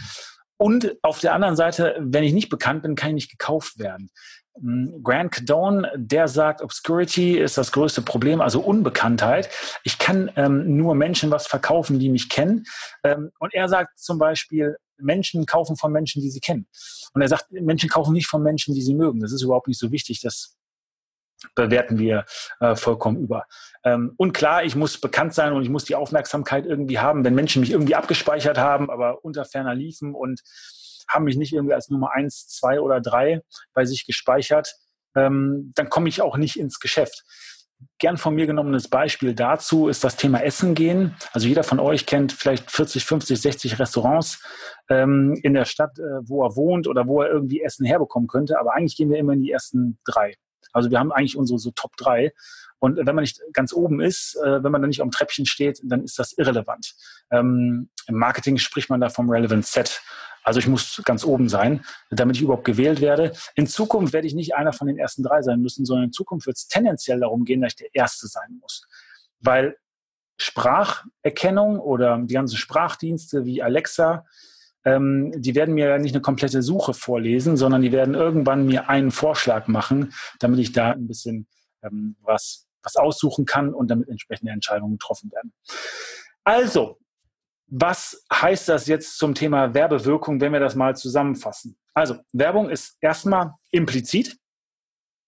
Und 0.56 0.96
auf 1.02 1.20
der 1.20 1.34
anderen 1.34 1.56
Seite, 1.56 1.96
wenn 2.00 2.24
ich 2.24 2.32
nicht 2.32 2.48
bekannt 2.48 2.82
bin, 2.82 2.94
kann 2.94 3.10
ich 3.10 3.14
nicht 3.14 3.30
gekauft 3.30 3.78
werden. 3.78 4.10
Hm, 4.58 5.02
Grant 5.02 5.32
Cadone, 5.32 5.90
der 5.96 6.28
sagt, 6.28 6.62
Obscurity 6.62 7.38
ist 7.38 7.56
das 7.58 7.72
größte 7.72 8.02
Problem, 8.02 8.40
also 8.40 8.60
Unbekanntheit. 8.60 9.48
Ich 9.84 9.98
kann 9.98 10.30
ähm, 10.36 10.76
nur 10.76 10.94
Menschen 10.94 11.30
was 11.30 11.46
verkaufen, 11.46 11.98
die 11.98 12.10
mich 12.10 12.28
kennen. 12.28 12.64
Ähm, 13.02 13.30
und 13.38 13.54
er 13.54 13.68
sagt 13.68 13.98
zum 13.98 14.18
Beispiel, 14.18 14.76
Menschen 14.98 15.46
kaufen 15.46 15.76
von 15.76 15.92
Menschen, 15.92 16.22
die 16.22 16.30
sie 16.30 16.40
kennen. 16.40 16.66
Und 17.14 17.22
er 17.22 17.28
sagt, 17.28 17.50
Menschen 17.50 17.88
kaufen 17.88 18.12
nicht 18.12 18.26
von 18.26 18.42
Menschen, 18.42 18.74
die 18.74 18.82
sie 18.82 18.94
mögen. 18.94 19.20
Das 19.20 19.32
ist 19.32 19.42
überhaupt 19.42 19.68
nicht 19.68 19.80
so 19.80 19.90
wichtig. 19.90 20.20
Das 20.20 20.56
bewerten 21.54 21.98
wir 21.98 22.24
äh, 22.60 22.76
vollkommen 22.76 23.18
über. 23.18 23.46
Ähm, 23.84 24.14
und 24.16 24.32
klar, 24.32 24.64
ich 24.64 24.76
muss 24.76 25.00
bekannt 25.00 25.34
sein 25.34 25.52
und 25.52 25.62
ich 25.62 25.68
muss 25.68 25.84
die 25.84 25.94
Aufmerksamkeit 25.94 26.66
irgendwie 26.66 26.98
haben, 26.98 27.24
wenn 27.24 27.34
Menschen 27.34 27.60
mich 27.60 27.70
irgendwie 27.70 27.94
abgespeichert 27.94 28.58
haben, 28.58 28.90
aber 28.90 29.24
unter 29.24 29.44
ferner 29.44 29.74
liefen 29.74 30.14
und 30.14 30.40
haben 31.08 31.24
mich 31.24 31.36
nicht 31.36 31.52
irgendwie 31.52 31.74
als 31.74 31.88
Nummer 31.88 32.12
eins, 32.12 32.48
zwei 32.48 32.80
oder 32.80 33.00
drei 33.00 33.42
bei 33.74 33.84
sich 33.84 34.06
gespeichert, 34.06 34.74
ähm, 35.14 35.72
dann 35.74 35.88
komme 35.88 36.08
ich 36.08 36.22
auch 36.22 36.36
nicht 36.36 36.56
ins 36.56 36.80
Geschäft. 36.80 37.24
Gern 37.98 38.16
von 38.16 38.34
mir 38.34 38.46
genommenes 38.46 38.88
Beispiel 38.88 39.34
dazu 39.34 39.88
ist 39.88 40.04
das 40.04 40.16
Thema 40.16 40.42
Essen 40.42 40.74
gehen. 40.74 41.16
Also 41.32 41.48
jeder 41.48 41.64
von 41.64 41.80
euch 41.80 42.06
kennt 42.06 42.32
vielleicht 42.32 42.70
40, 42.70 43.04
50, 43.04 43.40
60 43.40 43.78
Restaurants 43.78 44.40
ähm, 44.88 45.38
in 45.42 45.54
der 45.54 45.64
Stadt, 45.64 45.98
äh, 45.98 46.20
wo 46.22 46.44
er 46.44 46.54
wohnt 46.54 46.86
oder 46.86 47.06
wo 47.06 47.22
er 47.22 47.30
irgendwie 47.30 47.60
Essen 47.60 47.84
herbekommen 47.84 48.28
könnte. 48.28 48.58
Aber 48.58 48.74
eigentlich 48.74 48.96
gehen 48.96 49.10
wir 49.10 49.18
immer 49.18 49.32
in 49.32 49.42
die 49.42 49.50
ersten 49.50 49.98
drei. 50.04 50.34
Also 50.72 50.90
wir 50.90 50.98
haben 50.98 51.12
eigentlich 51.12 51.36
unsere 51.36 51.58
so 51.58 51.70
Top 51.72 51.96
drei. 51.96 52.32
Und 52.78 52.96
wenn 52.96 53.14
man 53.14 53.22
nicht 53.22 53.40
ganz 53.52 53.72
oben 53.72 54.00
ist, 54.00 54.36
äh, 54.44 54.62
wenn 54.62 54.72
man 54.72 54.82
da 54.82 54.88
nicht 54.88 55.02
am 55.02 55.10
Treppchen 55.10 55.46
steht, 55.46 55.80
dann 55.84 56.02
ist 56.02 56.18
das 56.18 56.32
irrelevant. 56.32 56.94
Ähm, 57.30 57.90
Im 58.08 58.14
Marketing 58.16 58.58
spricht 58.58 58.90
man 58.90 59.00
da 59.00 59.08
vom 59.08 59.30
Relevant 59.30 59.66
Set. 59.66 60.02
Also 60.42 60.58
ich 60.58 60.66
muss 60.66 61.00
ganz 61.04 61.24
oben 61.24 61.48
sein, 61.48 61.84
damit 62.10 62.36
ich 62.36 62.42
überhaupt 62.42 62.64
gewählt 62.64 63.00
werde. 63.00 63.32
In 63.54 63.66
Zukunft 63.66 64.12
werde 64.12 64.26
ich 64.26 64.34
nicht 64.34 64.54
einer 64.54 64.72
von 64.72 64.86
den 64.86 64.98
ersten 64.98 65.22
drei 65.22 65.42
sein 65.42 65.60
müssen, 65.60 65.84
sondern 65.84 66.06
in 66.06 66.12
Zukunft 66.12 66.46
wird 66.46 66.56
es 66.56 66.66
tendenziell 66.66 67.20
darum 67.20 67.44
gehen, 67.44 67.60
dass 67.60 67.72
ich 67.72 67.76
der 67.76 67.94
Erste 67.94 68.26
sein 68.26 68.58
muss. 68.60 68.86
Weil 69.40 69.76
Spracherkennung 70.38 71.78
oder 71.78 72.18
die 72.18 72.34
ganzen 72.34 72.56
Sprachdienste 72.56 73.44
wie 73.44 73.62
Alexa, 73.62 74.26
ähm, 74.84 75.32
die 75.36 75.54
werden 75.54 75.74
mir 75.74 75.98
nicht 75.98 76.14
eine 76.14 76.22
komplette 76.22 76.62
Suche 76.62 76.94
vorlesen, 76.94 77.56
sondern 77.56 77.82
die 77.82 77.92
werden 77.92 78.14
irgendwann 78.14 78.66
mir 78.66 78.88
einen 78.88 79.12
Vorschlag 79.12 79.68
machen, 79.68 80.12
damit 80.40 80.58
ich 80.58 80.72
da 80.72 80.90
ein 80.90 81.06
bisschen 81.06 81.46
ähm, 81.82 82.16
was, 82.22 82.66
was 82.82 82.96
aussuchen 82.96 83.44
kann 83.44 83.72
und 83.72 83.88
damit 83.88 84.08
entsprechende 84.08 84.52
Entscheidungen 84.52 84.98
getroffen 84.98 85.30
werden. 85.30 85.52
Also, 86.44 86.98
was 87.74 88.22
heißt 88.30 88.68
das 88.68 88.86
jetzt 88.86 89.16
zum 89.16 89.34
Thema 89.34 89.72
Werbewirkung, 89.72 90.42
wenn 90.42 90.52
wir 90.52 90.60
das 90.60 90.74
mal 90.74 90.94
zusammenfassen? 90.94 91.78
Also, 91.94 92.16
Werbung 92.32 92.68
ist 92.68 92.98
erstmal 93.00 93.54
implizit 93.70 94.36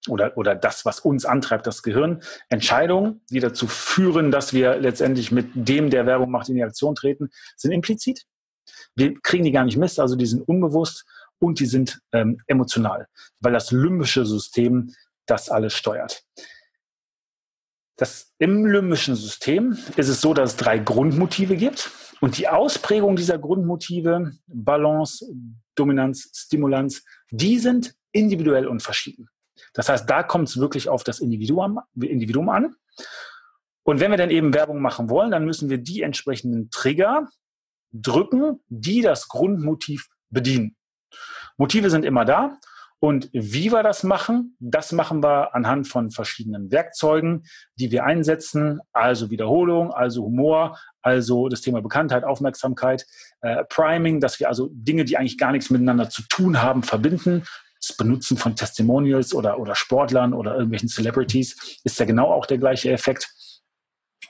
oder, 0.08 0.36
oder 0.36 0.54
das, 0.54 0.84
was 0.84 1.00
uns 1.00 1.24
antreibt, 1.24 1.66
das 1.66 1.82
Gehirn. 1.82 2.22
Entscheidungen, 2.50 3.22
die 3.30 3.40
dazu 3.40 3.66
führen, 3.66 4.30
dass 4.30 4.52
wir 4.52 4.76
letztendlich 4.76 5.32
mit 5.32 5.52
dem, 5.54 5.88
der 5.88 6.04
Werbung 6.04 6.30
macht, 6.30 6.50
in 6.50 6.56
die 6.56 6.62
Aktion 6.62 6.94
treten, 6.94 7.30
sind 7.56 7.72
implizit. 7.72 8.26
Wir 8.94 9.18
kriegen 9.22 9.44
die 9.44 9.52
gar 9.52 9.64
nicht 9.64 9.78
mit, 9.78 9.98
also 9.98 10.14
die 10.14 10.26
sind 10.26 10.46
unbewusst 10.46 11.06
und 11.38 11.60
die 11.60 11.66
sind 11.66 12.02
ähm, 12.12 12.42
emotional, 12.46 13.08
weil 13.40 13.54
das 13.54 13.70
limbische 13.70 14.26
System 14.26 14.94
das 15.24 15.48
alles 15.48 15.72
steuert. 15.72 16.24
Das, 17.96 18.34
Im 18.38 18.66
limbischen 18.66 19.14
System 19.14 19.78
ist 19.96 20.08
es 20.08 20.20
so, 20.20 20.34
dass 20.34 20.50
es 20.50 20.56
drei 20.56 20.78
Grundmotive 20.78 21.56
gibt. 21.56 21.90
Und 22.24 22.38
die 22.38 22.48
Ausprägung 22.48 23.16
dieser 23.16 23.36
Grundmotive, 23.36 24.32
Balance, 24.46 25.30
Dominanz, 25.74 26.30
Stimulanz, 26.34 27.04
die 27.30 27.58
sind 27.58 27.94
individuell 28.12 28.66
und 28.66 28.82
verschieden. 28.82 29.28
Das 29.74 29.90
heißt, 29.90 30.08
da 30.08 30.22
kommt 30.22 30.48
es 30.48 30.56
wirklich 30.56 30.88
auf 30.88 31.04
das 31.04 31.20
Individuum, 31.20 31.80
Individuum 32.00 32.48
an. 32.48 32.76
Und 33.82 34.00
wenn 34.00 34.10
wir 34.10 34.16
dann 34.16 34.30
eben 34.30 34.54
Werbung 34.54 34.80
machen 34.80 35.10
wollen, 35.10 35.32
dann 35.32 35.44
müssen 35.44 35.68
wir 35.68 35.76
die 35.76 36.00
entsprechenden 36.00 36.70
Trigger 36.70 37.28
drücken, 37.92 38.58
die 38.68 39.02
das 39.02 39.28
Grundmotiv 39.28 40.08
bedienen. 40.30 40.76
Motive 41.58 41.90
sind 41.90 42.06
immer 42.06 42.24
da 42.24 42.58
und 43.04 43.28
wie 43.34 43.70
wir 43.70 43.82
das 43.82 44.02
machen, 44.02 44.56
das 44.60 44.90
machen 44.90 45.22
wir 45.22 45.54
anhand 45.54 45.88
von 45.88 46.10
verschiedenen 46.10 46.70
Werkzeugen, 46.70 47.44
die 47.74 47.90
wir 47.90 48.04
einsetzen, 48.04 48.80
also 48.94 49.28
Wiederholung, 49.28 49.92
also 49.92 50.24
Humor, 50.24 50.78
also 51.02 51.50
das 51.50 51.60
Thema 51.60 51.82
Bekanntheit, 51.82 52.24
Aufmerksamkeit, 52.24 53.04
äh, 53.42 53.62
Priming, 53.68 54.20
dass 54.20 54.40
wir 54.40 54.48
also 54.48 54.70
Dinge, 54.72 55.04
die 55.04 55.18
eigentlich 55.18 55.36
gar 55.36 55.52
nichts 55.52 55.68
miteinander 55.68 56.08
zu 56.08 56.22
tun 56.30 56.62
haben, 56.62 56.82
verbinden. 56.82 57.44
Das 57.78 57.94
Benutzen 57.94 58.38
von 58.38 58.56
Testimonials 58.56 59.34
oder, 59.34 59.58
oder 59.58 59.74
Sportlern 59.74 60.32
oder 60.32 60.54
irgendwelchen 60.54 60.88
Celebrities 60.88 61.80
ist 61.84 61.98
ja 61.98 62.06
genau 62.06 62.32
auch 62.32 62.46
der 62.46 62.56
gleiche 62.56 62.90
Effekt. 62.90 63.28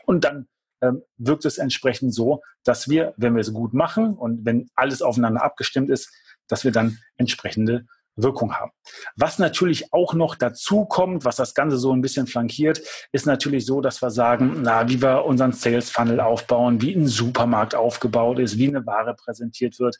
Und 0.04 0.24
dann 0.24 0.48
ähm, 0.82 1.02
wirkt 1.16 1.44
es 1.44 1.58
entsprechend 1.58 2.12
so, 2.12 2.42
dass 2.64 2.88
wir, 2.88 3.14
wenn 3.18 3.36
wir 3.36 3.40
es 3.40 3.52
gut 3.52 3.72
machen 3.72 4.14
und 4.14 4.44
wenn 4.44 4.68
alles 4.74 5.00
aufeinander 5.00 5.44
abgestimmt 5.44 5.90
ist, 5.90 6.12
dass 6.48 6.64
wir 6.64 6.72
dann 6.72 6.98
entsprechende 7.16 7.86
Wirkung 8.16 8.54
haben. 8.54 8.70
Was 9.16 9.38
natürlich 9.38 9.92
auch 9.92 10.14
noch 10.14 10.34
dazu 10.34 10.84
kommt, 10.84 11.24
was 11.24 11.36
das 11.36 11.54
Ganze 11.54 11.76
so 11.76 11.92
ein 11.92 12.00
bisschen 12.00 12.26
flankiert, 12.26 12.80
ist 13.12 13.26
natürlich 13.26 13.66
so, 13.66 13.80
dass 13.80 14.02
wir 14.02 14.10
sagen, 14.10 14.62
na, 14.62 14.88
wie 14.88 15.02
wir 15.02 15.24
unseren 15.24 15.52
Sales 15.52 15.90
Funnel 15.90 16.20
aufbauen, 16.20 16.80
wie 16.80 16.94
ein 16.94 17.06
Supermarkt 17.06 17.74
aufgebaut 17.74 18.38
ist, 18.38 18.58
wie 18.58 18.68
eine 18.68 18.86
Ware 18.86 19.14
präsentiert 19.14 19.78
wird 19.78 19.96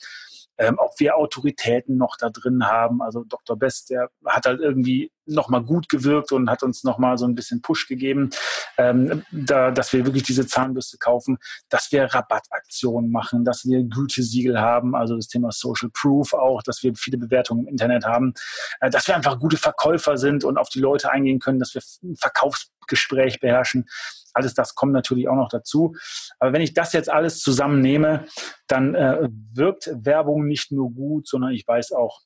ähm, 0.59 0.77
ob 0.79 0.98
wir 0.98 1.16
Autoritäten 1.16 1.96
noch 1.96 2.16
da 2.16 2.31
drin 2.31 2.66
haben. 2.66 3.03
Also 3.03 3.24
Dr. 3.24 3.57
Best, 3.57 3.90
der 3.90 4.09
hat 4.24 4.46
halt 4.46 4.61
irgendwie 4.61 5.11
nochmal 5.26 5.62
gut 5.62 5.88
gewirkt 5.88 6.32
und 6.32 6.50
hat 6.50 6.62
uns 6.62 6.84
nochmal 6.84 7.18
so 7.18 7.26
ein 7.26 7.34
bisschen 7.34 7.62
Push 7.62 7.88
gegeben, 7.88 8.30
ähm, 8.78 9.24
da, 9.30 9.70
dass 9.70 9.92
wir 9.92 10.04
wirklich 10.04 10.22
diese 10.22 10.46
Zahnbürste 10.46 10.98
kaufen, 10.98 11.38
dass 11.68 11.90
wir 11.92 12.04
Rabattaktionen 12.04 13.10
machen, 13.10 13.44
dass 13.44 13.64
wir 13.64 13.82
Gütesiegel 13.82 14.60
haben, 14.60 14.94
also 14.94 15.16
das 15.16 15.28
Thema 15.28 15.50
Social 15.52 15.90
Proof 15.92 16.34
auch, 16.34 16.62
dass 16.62 16.82
wir 16.82 16.94
viele 16.94 17.18
Bewertungen 17.18 17.62
im 17.62 17.68
Internet 17.68 18.04
haben, 18.04 18.34
äh, 18.80 18.90
dass 18.90 19.06
wir 19.06 19.16
einfach 19.16 19.38
gute 19.38 19.56
Verkäufer 19.56 20.16
sind 20.16 20.44
und 20.44 20.58
auf 20.58 20.68
die 20.68 20.80
Leute 20.80 21.10
eingehen 21.10 21.38
können, 21.38 21.58
dass 21.58 21.74
wir 21.74 21.82
ein 22.02 22.16
Verkaufsgespräch 22.16 23.40
beherrschen. 23.40 23.87
Alles 24.34 24.54
das 24.54 24.74
kommt 24.74 24.92
natürlich 24.92 25.28
auch 25.28 25.37
noch 25.37 25.48
dazu. 25.48 25.94
Aber 26.40 26.52
wenn 26.52 26.60
ich 26.60 26.74
das 26.74 26.92
jetzt 26.92 27.08
alles 27.08 27.40
zusammennehme, 27.40 28.26
dann 28.66 28.94
äh, 28.96 29.28
wirkt 29.52 29.90
Werbung 29.94 30.46
nicht 30.46 30.72
nur 30.72 30.92
gut, 30.92 31.28
sondern 31.28 31.52
ich 31.52 31.66
weiß 31.66 31.92
auch, 31.92 32.20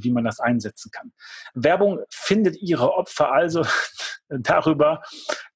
wie 0.00 0.12
man 0.12 0.24
das 0.24 0.40
einsetzen 0.40 0.90
kann. 0.90 1.12
Werbung 1.54 2.00
findet 2.10 2.60
ihre 2.60 2.92
Opfer 2.92 3.32
also 3.32 3.64
darüber, 4.28 5.02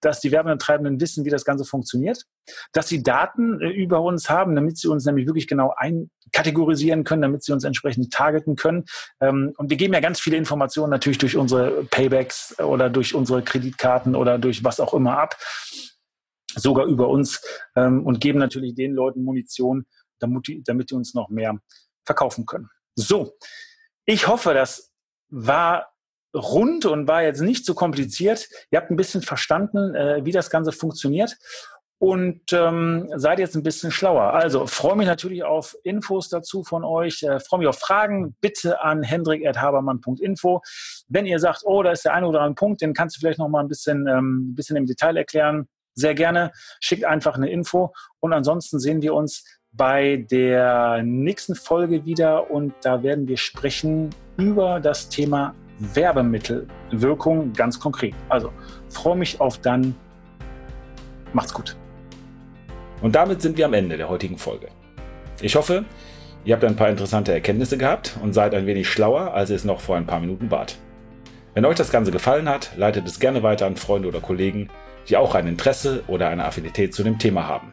dass 0.00 0.20
die 0.20 0.30
Werbetreibenden 0.30 1.00
wissen, 1.00 1.24
wie 1.24 1.30
das 1.30 1.44
Ganze 1.44 1.64
funktioniert, 1.64 2.24
dass 2.72 2.88
sie 2.88 3.02
Daten 3.02 3.60
äh, 3.60 3.68
über 3.68 4.02
uns 4.02 4.30
haben, 4.30 4.54
damit 4.54 4.78
sie 4.78 4.88
uns 4.88 5.04
nämlich 5.04 5.26
wirklich 5.26 5.46
genau 5.46 5.74
einkategorisieren 5.76 7.04
können, 7.04 7.22
damit 7.22 7.42
sie 7.42 7.52
uns 7.52 7.64
entsprechend 7.64 8.12
targeten 8.12 8.56
können. 8.56 8.84
Ähm, 9.20 9.54
und 9.56 9.70
wir 9.70 9.76
geben 9.76 9.94
ja 9.94 10.00
ganz 10.00 10.20
viele 10.20 10.36
Informationen 10.36 10.90
natürlich 10.90 11.18
durch 11.18 11.36
unsere 11.36 11.84
Paybacks 11.84 12.58
oder 12.60 12.90
durch 12.90 13.14
unsere 13.14 13.42
Kreditkarten 13.42 14.14
oder 14.14 14.38
durch 14.38 14.64
was 14.64 14.80
auch 14.80 14.94
immer 14.94 15.18
ab, 15.18 15.36
sogar 16.54 16.86
über 16.86 17.08
uns 17.08 17.42
ähm, 17.76 18.04
und 18.04 18.20
geben 18.20 18.38
natürlich 18.38 18.74
den 18.74 18.92
Leuten 18.92 19.22
Munition, 19.22 19.86
damit 20.18 20.48
die, 20.48 20.62
damit 20.62 20.90
die 20.90 20.94
uns 20.94 21.14
noch 21.14 21.28
mehr 21.28 21.58
verkaufen 22.04 22.46
können. 22.46 22.70
So, 22.94 23.36
ich 24.08 24.26
hoffe, 24.26 24.54
das 24.54 24.90
war 25.28 25.92
rund 26.34 26.86
und 26.86 27.06
war 27.06 27.22
jetzt 27.22 27.42
nicht 27.42 27.66
so 27.66 27.74
kompliziert. 27.74 28.48
Ihr 28.70 28.80
habt 28.80 28.90
ein 28.90 28.96
bisschen 28.96 29.20
verstanden, 29.20 29.94
äh, 29.94 30.24
wie 30.24 30.32
das 30.32 30.48
Ganze 30.48 30.72
funktioniert 30.72 31.36
und 31.98 32.40
ähm, 32.52 33.10
seid 33.16 33.38
jetzt 33.38 33.54
ein 33.54 33.62
bisschen 33.62 33.90
schlauer. 33.90 34.32
Also 34.32 34.66
freue 34.66 34.96
mich 34.96 35.06
natürlich 35.06 35.44
auf 35.44 35.76
Infos 35.84 36.30
dazu 36.30 36.64
von 36.64 36.84
euch. 36.84 37.22
Äh, 37.22 37.38
freue 37.38 37.58
mich 37.58 37.68
auf 37.68 37.78
Fragen. 37.78 38.34
Bitte 38.40 38.80
an 38.80 39.02
hendrik.habermann.info. 39.02 40.62
Wenn 41.08 41.26
ihr 41.26 41.38
sagt, 41.38 41.64
oh, 41.66 41.82
da 41.82 41.90
ist 41.90 42.06
der 42.06 42.14
eine 42.14 42.26
oder 42.26 42.40
andere 42.40 42.54
Punkt, 42.54 42.80
den 42.80 42.94
kannst 42.94 43.16
du 43.16 43.20
vielleicht 43.20 43.38
noch 43.38 43.48
mal 43.50 43.60
ein 43.60 43.68
bisschen, 43.68 44.06
ähm, 44.06 44.52
ein 44.52 44.54
bisschen 44.54 44.76
im 44.76 44.86
Detail 44.86 45.18
erklären. 45.18 45.68
Sehr 45.94 46.14
gerne. 46.14 46.52
Schickt 46.80 47.04
einfach 47.04 47.34
eine 47.34 47.50
Info. 47.50 47.92
Und 48.20 48.32
ansonsten 48.32 48.78
sehen 48.78 49.02
wir 49.02 49.12
uns 49.12 49.44
bei 49.78 50.26
der 50.30 51.02
nächsten 51.04 51.54
Folge 51.54 52.04
wieder 52.04 52.50
und 52.50 52.74
da 52.82 53.02
werden 53.02 53.26
wir 53.28 53.38
sprechen 53.38 54.10
über 54.36 54.80
das 54.80 55.08
Thema 55.08 55.54
Werbemittelwirkung 55.78 57.52
ganz 57.52 57.78
konkret. 57.78 58.14
Also 58.28 58.52
freue 58.90 59.16
mich 59.16 59.40
auf 59.40 59.58
dann. 59.58 59.94
Macht's 61.32 61.54
gut. 61.54 61.76
Und 63.00 63.14
damit 63.14 63.40
sind 63.40 63.56
wir 63.56 63.66
am 63.66 63.74
Ende 63.74 63.96
der 63.96 64.08
heutigen 64.08 64.36
Folge. 64.36 64.68
Ich 65.40 65.54
hoffe, 65.54 65.84
ihr 66.44 66.54
habt 66.54 66.64
ein 66.64 66.74
paar 66.74 66.88
interessante 66.90 67.32
Erkenntnisse 67.32 67.78
gehabt 67.78 68.18
und 68.20 68.32
seid 68.32 68.54
ein 68.54 68.66
wenig 68.66 68.88
schlauer, 68.88 69.32
als 69.32 69.50
ihr 69.50 69.56
es 69.56 69.64
noch 69.64 69.80
vor 69.80 69.96
ein 69.96 70.06
paar 70.06 70.18
Minuten 70.18 70.50
wart. 70.50 70.76
Wenn 71.54 71.64
euch 71.64 71.76
das 71.76 71.92
Ganze 71.92 72.10
gefallen 72.10 72.48
hat, 72.48 72.72
leitet 72.76 73.06
es 73.06 73.20
gerne 73.20 73.44
weiter 73.44 73.66
an 73.66 73.76
Freunde 73.76 74.08
oder 74.08 74.20
Kollegen, 74.20 74.68
die 75.08 75.16
auch 75.16 75.36
ein 75.36 75.46
Interesse 75.46 76.02
oder 76.08 76.28
eine 76.28 76.44
Affinität 76.44 76.92
zu 76.92 77.04
dem 77.04 77.20
Thema 77.20 77.46
haben. 77.46 77.72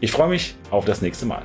Ich 0.00 0.12
freue 0.12 0.28
mich 0.28 0.54
auf 0.70 0.84
das 0.84 1.02
nächste 1.02 1.26
Mal. 1.26 1.42